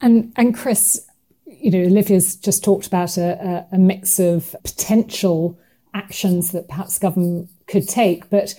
And 0.00 0.32
and 0.36 0.54
Chris, 0.54 1.06
you 1.46 1.70
know, 1.70 1.84
Olivia's 1.84 2.36
just 2.36 2.64
talked 2.64 2.86
about 2.86 3.16
a, 3.16 3.66
a, 3.70 3.76
a 3.76 3.78
mix 3.78 4.18
of 4.18 4.56
potential 4.64 5.58
actions 5.94 6.52
that 6.52 6.68
perhaps 6.68 6.98
government 6.98 7.48
could 7.66 7.88
take, 7.88 8.28
but 8.30 8.54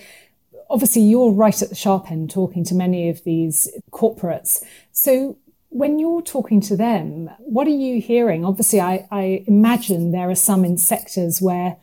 obviously 0.69 1.01
you're 1.01 1.31
right 1.31 1.61
at 1.61 1.69
the 1.69 1.75
sharp 1.75 2.11
end 2.11 2.29
talking 2.29 2.63
to 2.63 2.75
many 2.75 3.09
of 3.09 3.23
these 3.23 3.67
corporates. 3.91 4.63
So 4.91 5.37
when 5.69 5.99
you're 5.99 6.21
talking 6.21 6.61
to 6.61 6.75
them, 6.75 7.29
what 7.39 7.67
are 7.67 7.71
you 7.71 8.01
hearing? 8.01 8.43
Obviously, 8.43 8.81
I, 8.81 9.07
I 9.11 9.43
imagine 9.47 10.11
there 10.11 10.29
are 10.29 10.35
some 10.35 10.65
in 10.65 10.77
sectors 10.77 11.41
where 11.41 11.77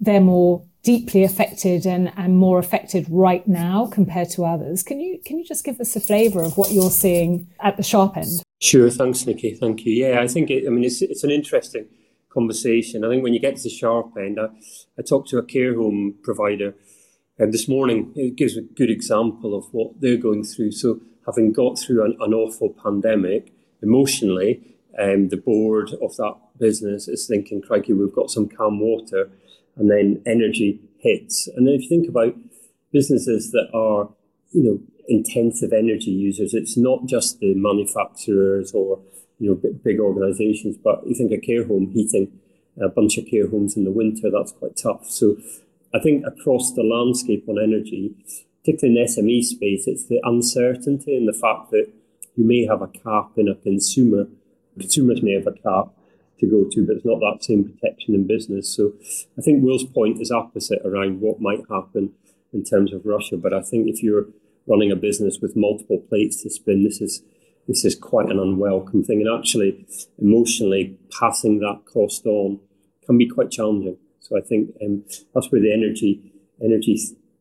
they're 0.00 0.20
more 0.20 0.64
deeply 0.82 1.22
affected 1.22 1.86
and, 1.86 2.12
and 2.16 2.36
more 2.36 2.58
affected 2.58 3.06
right 3.08 3.46
now 3.46 3.86
compared 3.86 4.30
to 4.30 4.44
others. 4.44 4.82
Can 4.82 5.00
you 5.00 5.20
can 5.24 5.38
you 5.38 5.44
just 5.44 5.64
give 5.64 5.80
us 5.80 5.94
a 5.94 6.00
flavour 6.00 6.42
of 6.42 6.56
what 6.56 6.72
you're 6.72 6.90
seeing 6.90 7.48
at 7.60 7.76
the 7.76 7.82
sharp 7.82 8.16
end? 8.16 8.42
Sure, 8.60 8.90
thanks, 8.90 9.26
Nikki. 9.26 9.54
Thank 9.54 9.84
you. 9.84 9.92
Yeah, 9.92 10.20
I 10.20 10.28
think 10.28 10.50
it, 10.50 10.66
I 10.66 10.70
mean 10.70 10.84
it's 10.84 11.02
it's 11.02 11.24
an 11.24 11.30
interesting 11.30 11.86
conversation. 12.30 13.04
I 13.04 13.08
think 13.08 13.22
when 13.22 13.34
you 13.34 13.40
get 13.40 13.56
to 13.56 13.62
the 13.62 13.70
sharp 13.70 14.16
end, 14.16 14.40
I, 14.40 14.48
I 14.98 15.02
talked 15.02 15.28
to 15.30 15.38
a 15.38 15.44
care 15.44 15.74
home 15.76 16.16
provider 16.22 16.74
um, 17.40 17.52
this 17.52 17.68
morning. 17.68 18.12
It 18.16 18.36
gives 18.36 18.56
a 18.56 18.62
good 18.62 18.90
example 18.90 19.54
of 19.56 19.66
what 19.72 20.00
they're 20.00 20.16
going 20.16 20.44
through. 20.44 20.72
So 20.72 21.00
having 21.26 21.52
got 21.52 21.78
through 21.78 22.04
an, 22.04 22.16
an 22.20 22.34
awful 22.34 22.70
pandemic 22.70 23.52
emotionally, 23.82 24.76
um, 24.98 25.28
the 25.28 25.36
board 25.36 25.90
of 26.02 26.16
that 26.16 26.36
business 26.58 27.08
is 27.08 27.26
thinking, 27.26 27.62
crikey, 27.62 27.92
we've 27.92 28.14
got 28.14 28.30
some 28.30 28.48
calm 28.48 28.80
water 28.80 29.30
and 29.76 29.90
then 29.90 30.22
energy 30.26 30.80
hits. 30.98 31.48
And 31.56 31.66
then 31.66 31.74
if 31.74 31.82
you 31.82 31.88
think 31.88 32.08
about 32.08 32.36
businesses 32.92 33.50
that 33.52 33.68
are, 33.72 34.10
you 34.50 34.62
know, 34.62 34.80
intensive 35.08 35.72
energy 35.72 36.10
users, 36.10 36.54
it's 36.54 36.76
not 36.76 37.06
just 37.06 37.40
the 37.40 37.54
manufacturers 37.54 38.72
or, 38.72 39.00
you 39.38 39.50
know, 39.50 39.70
big 39.82 39.98
organizations, 39.98 40.76
but 40.76 41.06
you 41.06 41.14
think 41.14 41.32
a 41.32 41.38
care 41.38 41.66
home 41.66 41.90
heating 41.92 42.38
a 42.80 42.88
bunch 42.88 43.18
of 43.18 43.26
care 43.26 43.48
homes 43.48 43.76
in 43.76 43.84
the 43.84 43.90
winter, 43.90 44.30
that's 44.30 44.52
quite 44.52 44.76
tough. 44.76 45.10
So 45.10 45.36
I 45.94 45.98
think 45.98 46.24
across 46.26 46.72
the 46.72 46.82
landscape 46.82 47.44
on 47.48 47.58
energy, 47.58 48.14
particularly 48.62 48.98
in 48.98 49.04
the 49.04 49.10
SME 49.10 49.44
space, 49.44 49.86
it's 49.86 50.06
the 50.06 50.20
uncertainty 50.22 51.16
and 51.16 51.28
the 51.28 51.38
fact 51.38 51.70
that 51.70 51.92
you 52.36 52.44
may 52.44 52.64
have 52.64 52.80
a 52.80 52.88
cap 52.88 53.32
in 53.36 53.48
a 53.48 53.54
consumer. 53.54 54.26
Consumers 54.78 55.22
may 55.22 55.32
have 55.32 55.46
a 55.46 55.52
cap, 55.52 55.92
to 56.42 56.46
go 56.46 56.68
to, 56.70 56.84
but 56.86 56.96
it's 56.96 57.04
not 57.04 57.20
that 57.20 57.42
same 57.42 57.64
protection 57.64 58.14
in 58.14 58.26
business. 58.26 58.68
So 58.68 58.92
I 59.38 59.42
think 59.42 59.64
Will's 59.64 59.84
point 59.84 60.20
is 60.20 60.30
opposite 60.30 60.82
around 60.84 61.20
what 61.20 61.40
might 61.40 61.62
happen 61.70 62.12
in 62.52 62.64
terms 62.64 62.92
of 62.92 63.06
Russia. 63.06 63.36
But 63.36 63.54
I 63.54 63.62
think 63.62 63.88
if 63.88 64.02
you're 64.02 64.26
running 64.66 64.90
a 64.90 64.96
business 64.96 65.38
with 65.40 65.56
multiple 65.56 65.98
plates 66.08 66.42
to 66.42 66.50
spin, 66.50 66.84
this 66.84 67.00
is 67.00 67.22
this 67.68 67.84
is 67.84 67.94
quite 67.94 68.28
an 68.28 68.40
unwelcome 68.40 69.04
thing. 69.04 69.20
And 69.20 69.38
actually, 69.38 69.86
emotionally, 70.18 70.98
passing 71.16 71.60
that 71.60 71.82
cost 71.86 72.26
on 72.26 72.58
can 73.06 73.16
be 73.16 73.28
quite 73.28 73.52
challenging. 73.52 73.96
So 74.18 74.36
I 74.36 74.40
think 74.40 74.74
um, 74.84 75.04
that's 75.32 75.50
where 75.50 75.60
the 75.60 75.72
energy 75.72 76.32
energy 76.60 76.98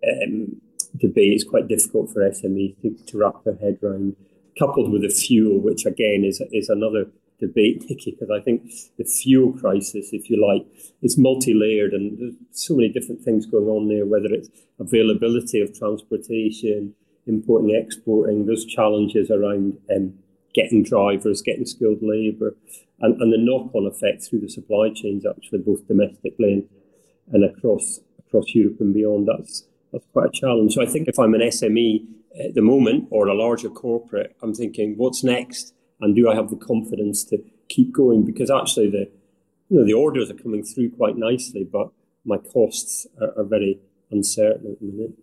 um, 0.07 0.61
debate 1.01 1.33
is 1.33 1.43
quite 1.43 1.67
difficult 1.67 2.11
for 2.11 2.21
SMEs 2.21 2.79
to, 2.81 2.95
to 3.07 3.17
wrap 3.17 3.43
their 3.43 3.55
head 3.55 3.79
around. 3.83 4.15
Coupled 4.59 4.91
with 4.91 5.01
the 5.01 5.09
fuel, 5.09 5.59
which 5.59 5.85
again 5.85 6.23
is 6.25 6.41
is 6.51 6.69
another 6.69 7.05
debate, 7.39 7.83
because 7.87 8.29
I 8.29 8.39
think 8.39 8.71
the 8.97 9.03
fuel 9.03 9.53
crisis, 9.53 10.09
if 10.13 10.29
you 10.29 10.45
like, 10.45 10.65
is 11.01 11.17
multi-layered 11.17 11.93
and 11.93 12.17
there's 12.19 12.35
so 12.51 12.75
many 12.75 12.89
different 12.89 13.21
things 13.21 13.45
going 13.45 13.67
on 13.67 13.87
there, 13.87 14.05
whether 14.05 14.31
it's 14.31 14.49
availability 14.79 15.59
of 15.59 15.77
transportation, 15.77 16.93
importing, 17.25 17.75
exporting, 17.75 18.45
those 18.45 18.65
challenges 18.65 19.31
around 19.31 19.77
um, 19.93 20.13
getting 20.53 20.83
drivers, 20.83 21.41
getting 21.41 21.65
skilled 21.65 21.99
labour, 22.01 22.55
and, 22.99 23.19
and 23.21 23.33
the 23.33 23.37
knock-on 23.37 23.87
effect 23.87 24.23
through 24.23 24.41
the 24.41 24.49
supply 24.49 24.89
chains, 24.93 25.25
actually, 25.25 25.59
both 25.59 25.87
domestically 25.87 26.53
and, 26.53 26.69
and 27.33 27.43
across 27.43 27.99
across 28.19 28.53
Europe 28.53 28.79
and 28.79 28.93
beyond. 28.93 29.27
That's 29.27 29.63
that's 29.91 30.05
quite 30.13 30.27
a 30.27 30.31
challenge. 30.31 30.73
So 30.73 30.81
I 30.81 30.85
think 30.85 31.07
if 31.07 31.19
I'm 31.19 31.33
an 31.33 31.41
SME 31.41 32.05
at 32.45 32.55
the 32.55 32.61
moment 32.61 33.07
or 33.11 33.27
a 33.27 33.33
larger 33.33 33.69
corporate, 33.69 34.35
I'm 34.41 34.53
thinking, 34.53 34.95
what's 34.97 35.23
next? 35.23 35.73
and 36.01 36.15
do 36.15 36.29
I 36.29 36.35
have 36.35 36.49
the 36.49 36.57
confidence 36.57 37.23
to 37.25 37.37
keep 37.69 37.93
going? 37.93 38.25
Because 38.25 38.49
actually, 38.49 38.89
the 38.89 39.09
you 39.69 39.79
know 39.79 39.85
the 39.85 39.93
orders 39.93 40.29
are 40.29 40.35
coming 40.35 40.63
through 40.63 40.91
quite 40.91 41.15
nicely, 41.15 41.63
but 41.63 41.91
my 42.25 42.37
costs 42.37 43.07
are, 43.21 43.39
are 43.39 43.45
very 43.45 43.79
uncertain 44.09 44.71
at 44.71 44.79
the 44.79 44.85
minute. 44.85 45.13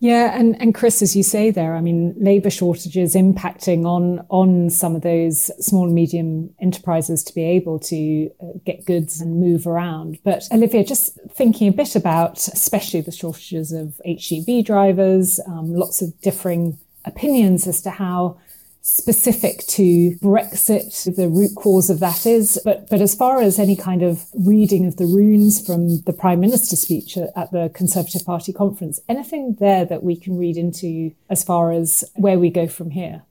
Yeah, 0.00 0.38
and, 0.38 0.60
and 0.60 0.74
Chris, 0.74 1.02
as 1.02 1.16
you 1.16 1.22
say 1.22 1.50
there, 1.50 1.76
I 1.76 1.80
mean, 1.80 2.14
labour 2.18 2.50
shortages 2.50 3.14
impacting 3.14 3.86
on 3.86 4.24
on 4.28 4.70
some 4.70 4.96
of 4.96 5.02
those 5.02 5.50
small 5.64 5.84
and 5.84 5.94
medium 5.94 6.50
enterprises 6.60 7.22
to 7.24 7.34
be 7.34 7.44
able 7.44 7.78
to 7.80 8.30
uh, 8.42 8.58
get 8.64 8.84
goods 8.84 9.20
and 9.20 9.40
move 9.40 9.66
around. 9.66 10.18
But 10.24 10.44
Olivia, 10.52 10.84
just 10.84 11.18
thinking 11.30 11.68
a 11.68 11.72
bit 11.72 11.96
about, 11.96 12.38
especially 12.38 13.00
the 13.00 13.12
shortages 13.12 13.72
of 13.72 14.00
HGV 14.06 14.64
drivers, 14.64 15.40
um, 15.46 15.74
lots 15.74 16.02
of 16.02 16.20
differing 16.20 16.78
opinions 17.04 17.66
as 17.66 17.82
to 17.82 17.90
how 17.90 18.38
specific 18.86 19.60
to 19.66 20.10
Brexit, 20.22 21.16
the 21.16 21.26
root 21.26 21.54
cause 21.56 21.88
of 21.88 22.00
that 22.00 22.26
is. 22.26 22.60
But, 22.64 22.90
but 22.90 23.00
as 23.00 23.14
far 23.14 23.40
as 23.40 23.58
any 23.58 23.76
kind 23.76 24.02
of 24.02 24.26
reading 24.34 24.84
of 24.84 24.98
the 24.98 25.06
runes 25.06 25.64
from 25.64 26.02
the 26.02 26.12
Prime 26.12 26.38
Minister's 26.38 26.82
speech 26.82 27.16
at 27.16 27.50
the 27.50 27.70
Conservative 27.74 28.26
Party 28.26 28.52
conference, 28.52 29.00
anything 29.08 29.56
there 29.58 29.86
that 29.86 30.02
we 30.02 30.16
can 30.16 30.36
read 30.36 30.58
into 30.58 31.12
as 31.30 31.42
far 31.42 31.72
as 31.72 32.04
where 32.14 32.38
we 32.38 32.50
go 32.50 32.68
from 32.68 32.90
here? 32.90 33.22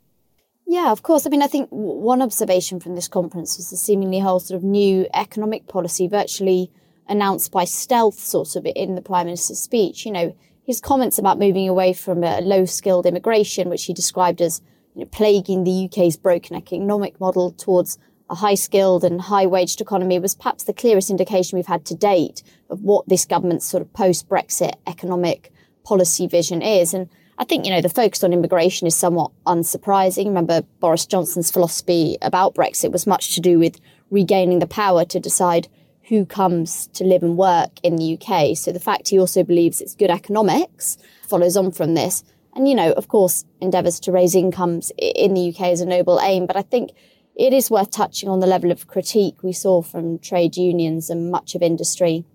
Yeah, 0.66 0.92
of 0.92 1.04
course. 1.04 1.28
I 1.28 1.30
mean, 1.30 1.44
I 1.44 1.48
think 1.48 1.70
one 1.70 2.24
observation 2.24 2.80
from 2.80 2.96
this 2.96 3.08
conference 3.08 3.58
was 3.58 3.70
the 3.70 3.78
seemingly 3.78 4.20
whole 4.20 4.40
sort 4.40 4.58
of 4.58 4.64
new 4.64 5.06
economic 5.14 5.68
policy 5.68 6.08
virtually 6.08 6.72
announced 7.08 7.52
by 7.52 7.66
stealth, 7.66 8.18
sort 8.18 8.56
of, 8.56 8.66
in 8.76 8.96
the 8.96 9.02
Prime 9.02 9.28
Minister's 9.28 9.60
speech. 9.60 10.04
You 10.04 10.14
know, 10.14 10.36
his 10.64 10.82
comments 10.82 11.20
about 11.20 11.38
moving 11.38 11.70
away 11.70 11.94
from 11.94 12.24
a 12.24 12.42
low 12.42 12.66
skilled 12.66 13.06
immigration, 13.06 13.70
which 13.70 13.86
he 13.86 13.94
described 13.94 14.42
as 14.42 14.64
you 14.96 15.02
know, 15.02 15.10
plaguing 15.12 15.64
the 15.64 15.86
UK's 15.86 16.18
broken 16.18 16.56
economic 16.56 17.20
model 17.20 17.52
towards 17.52 17.98
a 18.30 18.36
high 18.36 18.56
skilled 18.56 19.04
and 19.04 19.22
high 19.22 19.46
waged 19.46 19.82
economy 19.82 20.18
was 20.20 20.36
perhaps 20.36 20.64
the 20.64 20.74
clearest 20.74 21.10
indication 21.10 21.58
we've 21.58 21.68
had 21.68 21.86
to 21.86 21.96
date 21.96 22.42
of 22.70 22.82
what 22.82 23.08
this 23.08 23.26
government's 23.26 23.66
sort 23.66 23.82
of 23.82 23.92
post 23.94 24.28
Brexit 24.30 24.74
economic 24.88 25.52
policy 25.84 26.28
vision 26.28 26.62
is. 26.62 26.94
And 26.94 27.10
I 27.38 27.44
think, 27.44 27.66
you 27.66 27.72
know, 27.72 27.82
the 27.82 27.90
focus 27.90 28.24
on 28.24 28.34
immigration 28.34 28.88
is 28.88 28.96
somewhat 28.96 29.32
unsurprising. 29.46 30.26
Remember, 30.26 30.62
Boris 30.80 31.06
Johnson's 31.06 31.52
philosophy 31.52 32.18
about 32.22 32.56
Brexit 32.56 32.92
was 32.92 33.08
much 33.08 33.36
to 33.36 33.42
do 33.42 33.60
with 33.60 33.80
regaining 34.10 34.60
the 34.60 34.68
power 34.68 35.04
to 35.06 35.20
decide 35.20 35.68
who 36.04 36.26
comes 36.26 36.88
to 36.88 37.04
live 37.04 37.24
and 37.24 37.38
work 37.38 37.72
in 37.82 37.96
the 37.96 38.18
UK. 38.18 38.56
So 38.58 38.72
the 38.72 38.80
fact 38.80 39.10
he 39.10 39.20
also 39.20 39.44
believes 39.44 39.82
it's 39.82 39.96
good 39.96 40.12
economics 40.12 40.98
follows 41.28 41.58
on 41.58 41.72
from 41.72 41.94
this. 41.94 42.24
And, 42.56 42.68
you 42.68 42.76
know, 42.76 42.92
of 42.92 43.08
course, 43.08 43.46
endeavours 43.62 44.00
to 44.02 44.12
raise 44.12 44.36
incomes 44.36 44.92
in 44.98 45.34
the 45.34 45.50
UK 45.50 45.72
is 45.72 45.82
a 45.82 45.86
noble 45.86 46.20
aim, 46.22 46.46
but 46.46 46.56
I 46.56 46.62
think 46.62 46.92
it 47.36 47.52
is 47.52 47.72
worth 47.72 47.90
touching 47.90 48.30
on 48.30 48.40
the 48.40 48.48
level 48.48 48.72
of 48.72 48.88
critique 48.88 49.42
we 49.42 49.54
saw 49.54 49.82
from 49.82 50.20
trade 50.20 50.56
unions 50.56 51.10
and 51.10 51.32
much 51.32 51.56
of 51.56 51.64
industry 51.64 52.26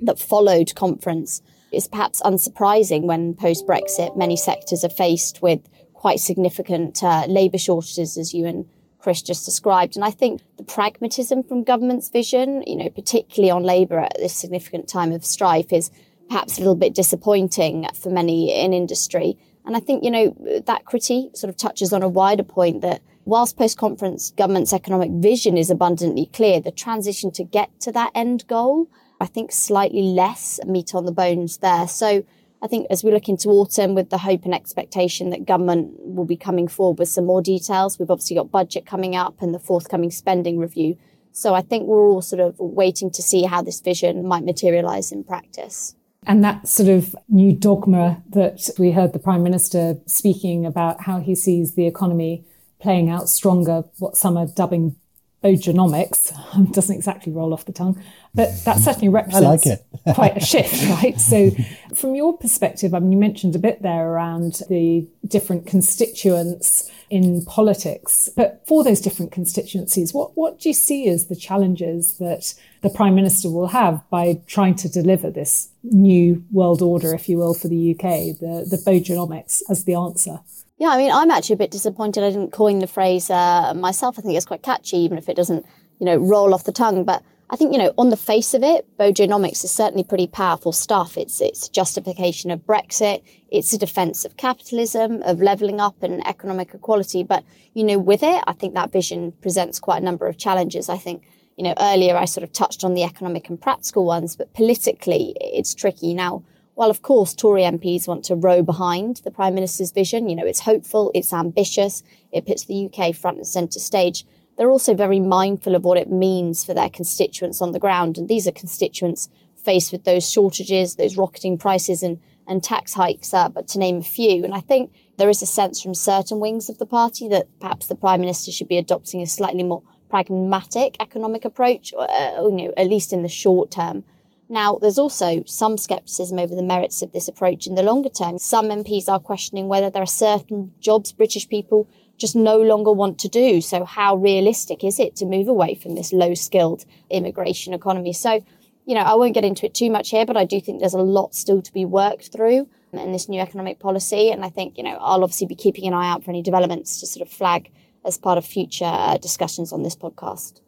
that 0.00 0.18
followed 0.18 0.74
conference. 0.74 1.42
It's 1.70 1.86
perhaps 1.86 2.22
unsurprising 2.22 3.02
when 3.02 3.34
post 3.34 3.66
Brexit, 3.66 4.16
many 4.16 4.36
sectors 4.36 4.84
are 4.84 4.88
faced 4.88 5.42
with 5.42 5.60
quite 5.92 6.20
significant 6.20 7.02
uh, 7.02 7.26
labour 7.28 7.58
shortages, 7.58 8.16
as 8.16 8.32
you 8.32 8.46
and 8.46 8.66
Chris 8.98 9.20
just 9.20 9.44
described. 9.44 9.96
And 9.96 10.04
I 10.04 10.10
think 10.10 10.40
the 10.56 10.64
pragmatism 10.64 11.42
from 11.42 11.64
government's 11.64 12.08
vision, 12.08 12.62
you 12.66 12.76
know, 12.76 12.88
particularly 12.88 13.50
on 13.50 13.64
labour 13.64 13.98
at 13.98 14.16
this 14.16 14.34
significant 14.34 14.88
time 14.88 15.12
of 15.12 15.24
strife, 15.24 15.72
is 15.72 15.90
perhaps 16.28 16.56
a 16.56 16.60
little 16.60 16.74
bit 16.74 16.94
disappointing 16.94 17.86
for 17.94 18.10
many 18.10 18.52
in 18.52 18.72
industry. 18.72 19.36
And 19.68 19.76
I 19.76 19.80
think, 19.80 20.02
you 20.02 20.10
know, 20.10 20.62
that 20.64 20.86
critique 20.86 21.36
sort 21.36 21.50
of 21.50 21.58
touches 21.58 21.92
on 21.92 22.02
a 22.02 22.08
wider 22.08 22.42
point 22.42 22.80
that 22.80 23.02
whilst 23.26 23.58
post 23.58 23.76
conference 23.76 24.30
government's 24.30 24.72
economic 24.72 25.10
vision 25.10 25.58
is 25.58 25.68
abundantly 25.68 26.24
clear, 26.32 26.58
the 26.58 26.70
transition 26.70 27.30
to 27.32 27.44
get 27.44 27.68
to 27.80 27.92
that 27.92 28.10
end 28.14 28.46
goal, 28.46 28.88
I 29.20 29.26
think 29.26 29.52
slightly 29.52 30.00
less 30.00 30.58
meat 30.66 30.94
on 30.94 31.04
the 31.04 31.12
bones 31.12 31.58
there. 31.58 31.86
So 31.86 32.24
I 32.62 32.66
think 32.66 32.86
as 32.88 33.04
we 33.04 33.10
look 33.10 33.28
into 33.28 33.50
autumn 33.50 33.94
with 33.94 34.08
the 34.08 34.16
hope 34.16 34.46
and 34.46 34.54
expectation 34.54 35.28
that 35.30 35.44
government 35.44 35.90
will 35.98 36.24
be 36.24 36.38
coming 36.38 36.66
forward 36.66 36.98
with 36.98 37.10
some 37.10 37.26
more 37.26 37.42
details, 37.42 37.98
we've 37.98 38.10
obviously 38.10 38.36
got 38.36 38.50
budget 38.50 38.86
coming 38.86 39.14
up 39.16 39.42
and 39.42 39.52
the 39.52 39.58
forthcoming 39.58 40.10
spending 40.10 40.58
review. 40.58 40.96
So 41.32 41.52
I 41.54 41.60
think 41.60 41.86
we're 41.86 42.08
all 42.08 42.22
sort 42.22 42.40
of 42.40 42.58
waiting 42.58 43.10
to 43.10 43.20
see 43.20 43.42
how 43.42 43.60
this 43.60 43.82
vision 43.82 44.26
might 44.26 44.44
materialize 44.44 45.12
in 45.12 45.24
practice. 45.24 45.94
And 46.26 46.44
that 46.44 46.68
sort 46.68 46.88
of 46.88 47.16
new 47.28 47.52
dogma 47.52 48.22
that 48.30 48.70
we 48.78 48.92
heard 48.92 49.12
the 49.12 49.18
Prime 49.18 49.42
Minister 49.42 49.98
speaking 50.06 50.66
about 50.66 51.02
how 51.02 51.20
he 51.20 51.34
sees 51.34 51.74
the 51.74 51.86
economy 51.86 52.44
playing 52.80 53.08
out 53.08 53.28
stronger, 53.28 53.84
what 53.98 54.16
some 54.16 54.36
are 54.36 54.46
dubbing 54.46 54.96
Bojonomics 55.42 56.72
doesn't 56.72 56.96
exactly 56.96 57.32
roll 57.32 57.52
off 57.52 57.64
the 57.64 57.72
tongue, 57.72 58.02
but 58.38 58.64
that 58.64 58.78
certainly 58.78 59.08
represents 59.08 59.66
like 59.66 59.80
quite 60.14 60.36
a 60.36 60.40
shift, 60.40 60.88
right? 60.90 61.20
So, 61.20 61.50
from 61.92 62.14
your 62.14 62.38
perspective, 62.38 62.94
I 62.94 63.00
mean, 63.00 63.10
you 63.10 63.18
mentioned 63.18 63.56
a 63.56 63.58
bit 63.58 63.82
there 63.82 64.12
around 64.12 64.62
the 64.68 65.08
different 65.26 65.66
constituents 65.66 66.88
in 67.10 67.44
politics, 67.46 68.30
but 68.36 68.62
for 68.64 68.84
those 68.84 69.00
different 69.00 69.32
constituencies, 69.32 70.14
what, 70.14 70.36
what 70.36 70.60
do 70.60 70.68
you 70.68 70.72
see 70.72 71.08
as 71.08 71.26
the 71.26 71.34
challenges 71.34 72.18
that 72.18 72.54
the 72.82 72.90
Prime 72.90 73.16
Minister 73.16 73.50
will 73.50 73.66
have 73.66 74.08
by 74.08 74.40
trying 74.46 74.76
to 74.76 74.88
deliver 74.88 75.32
this 75.32 75.70
new 75.82 76.44
world 76.52 76.80
order, 76.80 77.12
if 77.14 77.28
you 77.28 77.38
will, 77.38 77.54
for 77.54 77.66
the 77.66 77.90
UK, 77.90 78.38
the, 78.38 78.68
the 78.70 78.80
Bojonomics 78.86 79.62
as 79.68 79.82
the 79.82 79.94
answer? 79.94 80.38
Yeah, 80.76 80.90
I 80.90 80.96
mean, 80.96 81.10
I'm 81.10 81.32
actually 81.32 81.54
a 81.54 81.56
bit 81.64 81.72
disappointed 81.72 82.22
I 82.22 82.30
didn't 82.30 82.52
coin 82.52 82.78
the 82.78 82.86
phrase 82.86 83.30
uh, 83.30 83.74
myself. 83.74 84.16
I 84.16 84.22
think 84.22 84.36
it's 84.36 84.46
quite 84.46 84.62
catchy, 84.62 84.98
even 84.98 85.18
if 85.18 85.28
it 85.28 85.34
doesn't, 85.34 85.66
you 85.98 86.06
know, 86.06 86.16
roll 86.18 86.54
off 86.54 86.62
the 86.62 86.70
tongue. 86.70 87.02
But 87.02 87.24
I 87.50 87.56
think, 87.56 87.72
you 87.72 87.78
know, 87.78 87.94
on 87.96 88.10
the 88.10 88.16
face 88.16 88.52
of 88.52 88.62
it, 88.62 88.86
Bojonomics 88.98 89.64
is 89.64 89.70
certainly 89.70 90.04
pretty 90.04 90.26
powerful 90.26 90.70
stuff. 90.70 91.16
It's 91.16 91.40
it's 91.40 91.68
justification 91.68 92.50
of 92.50 92.66
Brexit. 92.66 93.22
It's 93.50 93.72
a 93.72 93.78
defense 93.78 94.26
of 94.26 94.36
capitalism, 94.36 95.22
of 95.22 95.40
leveling 95.40 95.80
up 95.80 96.02
and 96.02 96.26
economic 96.26 96.74
equality. 96.74 97.22
But, 97.22 97.44
you 97.72 97.84
know, 97.84 97.98
with 97.98 98.22
it, 98.22 98.44
I 98.46 98.52
think 98.52 98.74
that 98.74 98.92
vision 98.92 99.32
presents 99.40 99.80
quite 99.80 100.02
a 100.02 100.04
number 100.04 100.26
of 100.26 100.36
challenges. 100.36 100.90
I 100.90 100.98
think, 100.98 101.26
you 101.56 101.64
know, 101.64 101.74
earlier 101.80 102.16
I 102.16 102.26
sort 102.26 102.44
of 102.44 102.52
touched 102.52 102.84
on 102.84 102.92
the 102.92 103.02
economic 103.02 103.48
and 103.48 103.58
practical 103.58 104.04
ones, 104.04 104.36
but 104.36 104.52
politically 104.52 105.34
it's 105.40 105.74
tricky. 105.74 106.12
Now, 106.12 106.44
while 106.74 106.90
of 106.90 107.00
course 107.00 107.34
Tory 107.34 107.62
MPs 107.62 108.06
want 108.06 108.24
to 108.26 108.36
row 108.36 108.62
behind 108.62 109.16
the 109.24 109.30
Prime 109.30 109.54
Minister's 109.54 109.90
vision, 109.90 110.28
you 110.28 110.36
know, 110.36 110.46
it's 110.46 110.60
hopeful, 110.60 111.10
it's 111.14 111.32
ambitious, 111.32 112.02
it 112.30 112.46
puts 112.46 112.66
the 112.66 112.88
UK 112.92 113.16
front 113.16 113.38
and 113.38 113.46
centre 113.46 113.80
stage. 113.80 114.26
They're 114.58 114.70
also 114.70 114.92
very 114.92 115.20
mindful 115.20 115.76
of 115.76 115.84
what 115.84 115.98
it 115.98 116.10
means 116.10 116.64
for 116.64 116.74
their 116.74 116.90
constituents 116.90 117.62
on 117.62 117.70
the 117.70 117.78
ground. 117.78 118.18
And 118.18 118.28
these 118.28 118.48
are 118.48 118.52
constituents 118.52 119.28
faced 119.56 119.92
with 119.92 120.02
those 120.02 120.28
shortages, 120.28 120.96
those 120.96 121.16
rocketing 121.16 121.58
prices 121.58 122.02
and, 122.02 122.20
and 122.46 122.62
tax 122.62 122.94
hikes, 122.94 123.32
uh, 123.32 123.48
but 123.48 123.68
to 123.68 123.78
name 123.78 123.98
a 123.98 124.02
few. 124.02 124.44
And 124.44 124.52
I 124.52 124.60
think 124.60 124.92
there 125.16 125.30
is 125.30 125.42
a 125.42 125.46
sense 125.46 125.80
from 125.80 125.94
certain 125.94 126.40
wings 126.40 126.68
of 126.68 126.78
the 126.78 126.86
party 126.86 127.28
that 127.28 127.46
perhaps 127.60 127.86
the 127.86 127.94
Prime 127.94 128.20
Minister 128.20 128.50
should 128.50 128.68
be 128.68 128.78
adopting 128.78 129.22
a 129.22 129.26
slightly 129.26 129.62
more 129.62 129.82
pragmatic 130.10 130.96
economic 130.98 131.44
approach, 131.44 131.94
uh, 131.96 132.32
you 132.38 132.50
know, 132.50 132.72
at 132.76 132.88
least 132.88 133.12
in 133.12 133.22
the 133.22 133.28
short 133.28 133.70
term. 133.70 134.02
Now, 134.48 134.78
there's 134.80 134.98
also 134.98 135.44
some 135.46 135.76
scepticism 135.76 136.38
over 136.38 136.54
the 136.54 136.62
merits 136.62 137.02
of 137.02 137.12
this 137.12 137.28
approach 137.28 137.66
in 137.66 137.74
the 137.74 137.82
longer 137.82 138.08
term. 138.08 138.38
Some 138.38 138.70
MPs 138.70 139.08
are 139.08 139.20
questioning 139.20 139.68
whether 139.68 139.90
there 139.90 140.02
are 140.02 140.06
certain 140.06 140.72
jobs 140.80 141.12
British 141.12 141.48
people 141.48 141.86
just 142.18 142.36
no 142.36 142.60
longer 142.60 142.92
want 142.92 143.18
to 143.20 143.28
do. 143.28 143.60
So, 143.60 143.84
how 143.84 144.16
realistic 144.16 144.84
is 144.84 144.98
it 144.98 145.16
to 145.16 145.26
move 145.26 145.48
away 145.48 145.74
from 145.74 145.94
this 145.94 146.12
low 146.12 146.34
skilled 146.34 146.84
immigration 147.10 147.72
economy? 147.72 148.12
So, 148.12 148.44
you 148.84 148.94
know, 148.94 149.02
I 149.02 149.14
won't 149.14 149.34
get 149.34 149.44
into 149.44 149.66
it 149.66 149.74
too 149.74 149.90
much 149.90 150.10
here, 150.10 150.26
but 150.26 150.36
I 150.36 150.44
do 150.44 150.60
think 150.60 150.80
there's 150.80 150.94
a 150.94 150.98
lot 150.98 151.34
still 151.34 151.62
to 151.62 151.72
be 151.72 151.84
worked 151.84 152.32
through 152.32 152.68
in 152.92 153.12
this 153.12 153.28
new 153.28 153.40
economic 153.40 153.78
policy. 153.78 154.30
And 154.30 154.44
I 154.44 154.48
think, 154.48 154.78
you 154.78 154.84
know, 154.84 154.96
I'll 155.00 155.22
obviously 155.22 155.46
be 155.46 155.54
keeping 155.54 155.86
an 155.86 155.94
eye 155.94 156.08
out 156.08 156.24
for 156.24 156.30
any 156.30 156.42
developments 156.42 157.00
to 157.00 157.06
sort 157.06 157.26
of 157.26 157.32
flag 157.32 157.70
as 158.04 158.16
part 158.16 158.38
of 158.38 158.46
future 158.46 158.86
uh, 158.86 159.18
discussions 159.18 159.72
on 159.72 159.82
this 159.82 159.94
podcast. 159.94 160.60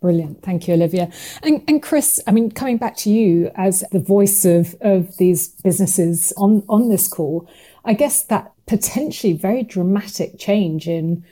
Brilliant. 0.00 0.42
Thank 0.42 0.66
you, 0.66 0.74
Olivia. 0.74 1.10
And, 1.42 1.62
and 1.68 1.82
Chris, 1.82 2.22
I 2.26 2.30
mean, 2.30 2.50
coming 2.50 2.78
back 2.78 2.96
to 2.98 3.10
you 3.10 3.50
as 3.54 3.84
the 3.92 4.00
voice 4.00 4.46
of, 4.46 4.74
of 4.80 5.18
these 5.18 5.48
businesses 5.48 6.32
on, 6.38 6.64
on 6.70 6.88
this 6.88 7.06
call, 7.06 7.46
I 7.84 7.92
guess 7.92 8.24
that 8.24 8.52
potentially 8.70 9.32
very 9.32 9.64
dramatic 9.64 10.38
change 10.38 10.86
in 10.86 11.24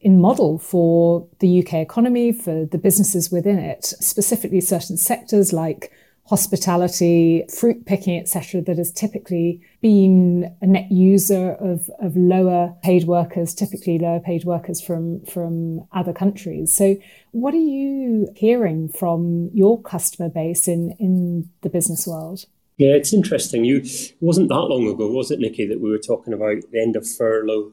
in 0.00 0.20
model 0.20 0.58
for 0.58 1.26
the 1.40 1.60
UK 1.60 1.74
economy, 1.74 2.30
for 2.30 2.66
the 2.66 2.78
businesses 2.78 3.32
within 3.32 3.58
it, 3.58 3.84
specifically 3.84 4.60
certain 4.60 4.98
sectors 4.98 5.50
like 5.52 5.90
hospitality, 6.26 7.44
fruit 7.48 7.86
picking, 7.86 8.20
etc., 8.20 8.60
that 8.60 8.76
has 8.76 8.92
typically 8.92 9.62
been 9.80 10.54
a 10.60 10.66
net 10.66 10.92
user 10.92 11.52
of, 11.52 11.90
of 12.00 12.16
lower 12.16 12.74
paid 12.82 13.04
workers, 13.04 13.54
typically 13.54 13.98
lower 13.98 14.20
paid 14.20 14.44
workers 14.44 14.80
from, 14.80 15.24
from 15.24 15.86
other 15.92 16.12
countries. 16.12 16.74
So 16.74 16.96
what 17.32 17.54
are 17.54 17.68
you 17.78 18.28
hearing 18.36 18.90
from 18.90 19.50
your 19.54 19.80
customer 19.80 20.28
base 20.28 20.68
in, 20.68 20.94
in 21.00 21.48
the 21.62 21.70
business 21.70 22.06
world? 22.06 22.44
Yeah, 22.76 22.94
it's 22.94 23.12
interesting. 23.12 23.64
You 23.64 23.78
it 23.78 24.14
wasn't 24.20 24.48
that 24.48 24.54
long 24.54 24.88
ago, 24.88 25.10
was 25.10 25.30
it, 25.30 25.38
Nikki, 25.38 25.66
that 25.66 25.80
we 25.80 25.90
were 25.90 25.98
talking 25.98 26.32
about 26.32 26.62
the 26.72 26.80
end 26.80 26.96
of 26.96 27.08
furlough 27.08 27.72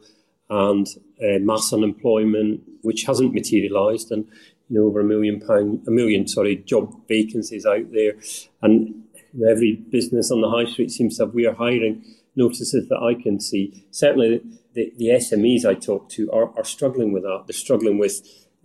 and 0.49 0.87
uh, 1.21 1.39
mass 1.39 1.73
unemployment, 1.73 2.61
which 2.81 3.03
hasn't 3.03 3.33
materialised, 3.33 4.11
and 4.11 4.27
you 4.69 4.79
know, 4.79 4.85
over 4.85 4.99
a 4.99 5.03
million 5.05 5.39
pound, 5.39 5.83
a 5.87 5.91
million, 5.91 6.27
sorry, 6.27 6.57
job 6.57 6.93
vacancies 7.07 7.65
out 7.65 7.91
there, 7.91 8.13
and 8.61 8.89
you 9.33 9.45
know, 9.45 9.49
every 9.49 9.75
business 9.75 10.29
on 10.29 10.41
the 10.41 10.49
high 10.49 10.65
street 10.65 10.91
seems 10.91 11.17
to 11.17 11.25
have 11.25 11.33
we 11.33 11.47
are 11.47 11.55
hiring 11.55 12.03
notices 12.35 12.87
that 12.87 12.99
I 12.99 13.19
can 13.21 13.39
see. 13.39 13.85
Certainly, 13.91 14.41
the, 14.73 14.93
the 14.97 15.07
SMEs 15.07 15.65
I 15.65 15.73
talk 15.73 16.09
to 16.09 16.31
are, 16.31 16.55
are 16.57 16.63
struggling 16.63 17.11
with 17.11 17.23
that. 17.23 17.45
They're 17.47 17.53
struggling 17.53 17.97
with 17.97 18.21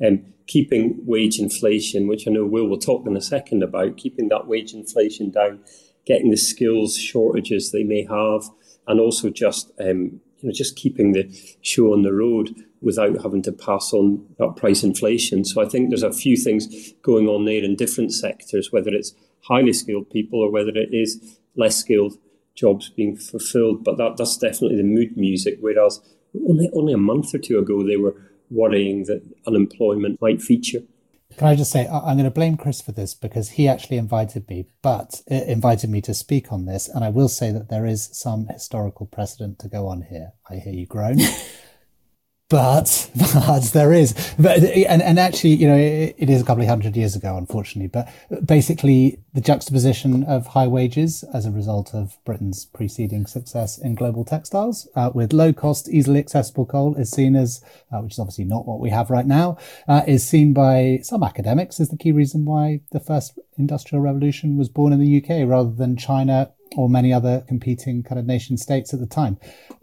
um, 0.07 0.35
keeping 0.47 0.99
wage 1.07 1.39
inflation, 1.39 2.07
which 2.07 2.29
I 2.29 2.31
know 2.31 2.45
Will 2.45 2.69
will 2.69 2.79
talk 2.79 3.07
in 3.07 3.17
a 3.17 3.23
second 3.23 3.63
about, 3.63 3.97
keeping 3.97 4.29
that 4.29 4.47
wage 4.47 4.75
inflation 4.75 5.31
down, 5.31 5.61
getting 6.07 6.31
the 6.31 6.37
skills 6.37 6.97
shortages 6.97 7.73
they 7.73 7.85
may 7.85 8.05
have, 8.05 8.49
and 8.87 9.01
also 9.01 9.31
just 9.31 9.73
um, 9.81 10.21
you 10.39 10.49
know 10.49 10.53
just 10.53 10.77
keeping 10.77 11.13
the 11.13 11.29
show 11.63 11.93
on 11.93 12.03
the 12.03 12.13
road 12.13 12.55
without 12.81 13.23
having 13.23 13.43
to 13.43 13.53
pass 13.53 13.93
on 13.93 14.25
that 14.39 14.55
price 14.57 14.83
inflation. 14.83 15.45
So 15.45 15.63
I 15.63 15.69
think 15.69 15.91
there's 15.91 16.03
a 16.03 16.13
few 16.13 16.37
things 16.37 16.93
going 17.03 17.27
on 17.27 17.45
there 17.45 17.65
in 17.65 17.77
different 17.77 18.13
sectors, 18.13 18.71
whether 18.71 18.91
it's 18.91 19.15
highly 19.43 19.73
skilled 19.73 20.11
people 20.11 20.41
or 20.41 20.51
whether 20.51 20.71
it 20.71 20.91
is 20.93 21.39
less 21.57 21.77
skilled 21.77 22.19
jobs 22.55 22.89
being 22.91 23.17
fulfilled. 23.17 23.85
But 23.85 23.99
that, 23.99 24.17
that's 24.17 24.37
definitely 24.37 24.77
the 24.77 24.83
mood 24.83 25.17
music. 25.17 25.59
Whereas 25.61 26.01
only 26.49 26.71
only 26.75 26.93
a 26.93 26.99
month 26.99 27.35
or 27.35 27.39
two 27.39 27.59
ago 27.59 27.83
they 27.83 27.97
were 27.97 28.15
worrying 28.51 29.05
that 29.05 29.23
unemployment 29.47 30.21
might 30.21 30.43
feature. 30.43 30.81
Can 31.37 31.49
I 31.49 31.55
just 31.55 31.71
say, 31.71 31.87
I'm 31.87 32.17
going 32.17 32.25
to 32.25 32.31
blame 32.31 32.57
Chris 32.57 32.81
for 32.81 32.93
this 32.93 33.15
because 33.15 33.51
he 33.51 33.69
actually 33.69 33.99
invited 33.99 34.49
me, 34.49 34.69
but 34.81 35.21
uh, 35.31 35.35
invited 35.35 35.91
me 35.91 36.01
to 36.01 36.15
speak 36.15 36.51
on 36.51 36.65
this. 36.65 36.89
And 36.89 37.05
I 37.05 37.11
will 37.11 37.29
say 37.29 37.53
that 37.53 37.69
there 37.69 37.85
is 37.85 38.09
some 38.13 38.47
historical 38.47 39.05
precedent 39.05 39.59
to 39.59 39.69
go 39.69 39.87
on 39.87 40.03
here. 40.09 40.33
I 40.49 40.57
hear 40.57 40.73
you 40.73 40.87
groan. 40.87 41.19
but 42.49 43.11
but 43.35 43.65
there 43.73 43.93
is. 43.93 44.15
But 44.39 44.59
and, 44.63 45.03
and 45.03 45.19
actually 45.19 45.55
you 45.55 45.69
know 45.69 45.77
it, 45.77 46.15
it 46.19 46.31
is 46.31 46.43
a 46.43 46.45
couple 46.45 46.63
of 46.63 46.69
hundred 46.69 46.97
years 46.97 47.17
ago 47.17 47.37
unfortunately. 47.37 47.89
But 47.89 48.47
basically 48.47 49.19
the 49.37 49.43
juxtaposition 49.43 50.25
of 50.25 50.47
high 50.47 50.67
wages 50.67 51.23
as 51.35 51.45
a 51.45 51.51
result 51.51 51.95
of 51.95 52.17
britain's 52.25 52.65
preceding 52.65 53.27
success 53.27 53.77
in 53.77 53.95
global 53.95 54.25
textiles 54.25 54.89
uh, 54.97 55.11
with 55.13 55.35
low 55.35 55.53
cost 55.53 55.91
easily 55.91 56.19
accessible 56.19 56.65
coal 56.65 56.95
is 56.97 57.11
seen 57.11 57.37
as 57.37 57.63
uh, 57.93 57.99
which 57.99 58.15
is 58.15 58.19
obviously 58.19 58.47
not 58.47 58.67
what 58.67 58.81
we 58.81 58.89
have 58.89 59.11
right 59.11 59.27
now 59.27 59.59
uh, 59.89 60.01
is 60.07 60.27
seen 60.27 60.55
by 60.55 60.99
some 61.03 61.23
academics 61.23 61.79
as 61.79 61.91
the 61.91 61.99
key 61.99 62.13
reason 62.13 62.47
why 62.47 62.81
the 62.93 63.01
first 63.01 63.39
industrial 63.59 64.03
revolution 64.03 64.57
was 64.57 64.71
born 64.71 64.91
in 64.91 65.01
the 65.01 65.23
uk 65.23 65.29
rather 65.47 65.71
than 65.71 65.99
china 65.99 66.51
or 66.77 66.89
many 66.89 67.13
other 67.13 67.45
competing 67.49 68.03
kind 68.03 68.19
of 68.19 68.27
nation 68.27 68.57
states 68.57 68.93
at 68.93 69.01
the 69.01 69.07
time. 69.07 69.39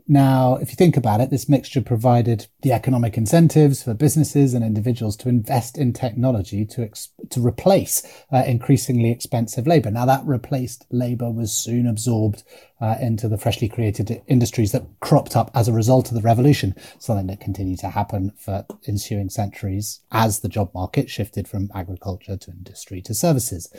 Now, 0.06 0.58
if 0.58 0.70
you 0.70 0.76
think 0.76 0.98
about 0.98 1.22
it, 1.22 1.30
this 1.30 1.48
mixture 1.48 1.82
provided 1.82 2.48
the 2.62 2.74
economic 2.74 3.18
incentives 3.18 3.84
for 3.84 3.94
businesses 3.94 4.54
and 4.54 4.64
individuals 4.64 5.16
to 5.18 5.30
invest 5.30 5.78
in 5.78 5.94
technology 5.94 6.66
to 6.66 6.84
ex- 6.84 7.10
to 7.30 7.46
replace 7.46 8.04
uh, 8.32 8.44
increasingly 8.46 9.12
expensive 9.12 9.66
labor. 9.66 9.90
Now, 9.90 10.06
that 10.06 10.26
replaced 10.26 10.86
labor 10.92 11.32
was 11.32 11.54
soon 11.54 11.88
absorbed 11.88 12.44
uh, 12.82 12.96
into 13.00 13.30
the 13.30 13.38
freshly 13.38 13.70
created 13.70 14.22
industries 14.28 14.74
that 14.74 14.86
cropped 15.00 15.38
up 15.38 15.50
as 15.56 15.70
a 15.70 15.74
result 15.74 16.10
of 16.10 16.16
the 16.16 16.22
revolution, 16.22 16.76
something 17.00 17.28
that 17.28 17.40
continued 17.40 17.80
to 17.80 17.90
happen 17.90 18.34
for 18.38 18.66
ensuing 18.86 19.30
centuries 19.30 20.02
as 20.12 20.42
the 20.42 20.50
job 20.50 20.70
market 20.74 21.10
shifted 21.10 21.48
from 21.48 21.72
agriculture 21.74 22.36
to 22.36 22.52
industry 22.52 23.02
to 23.02 23.14
services. 23.14 23.74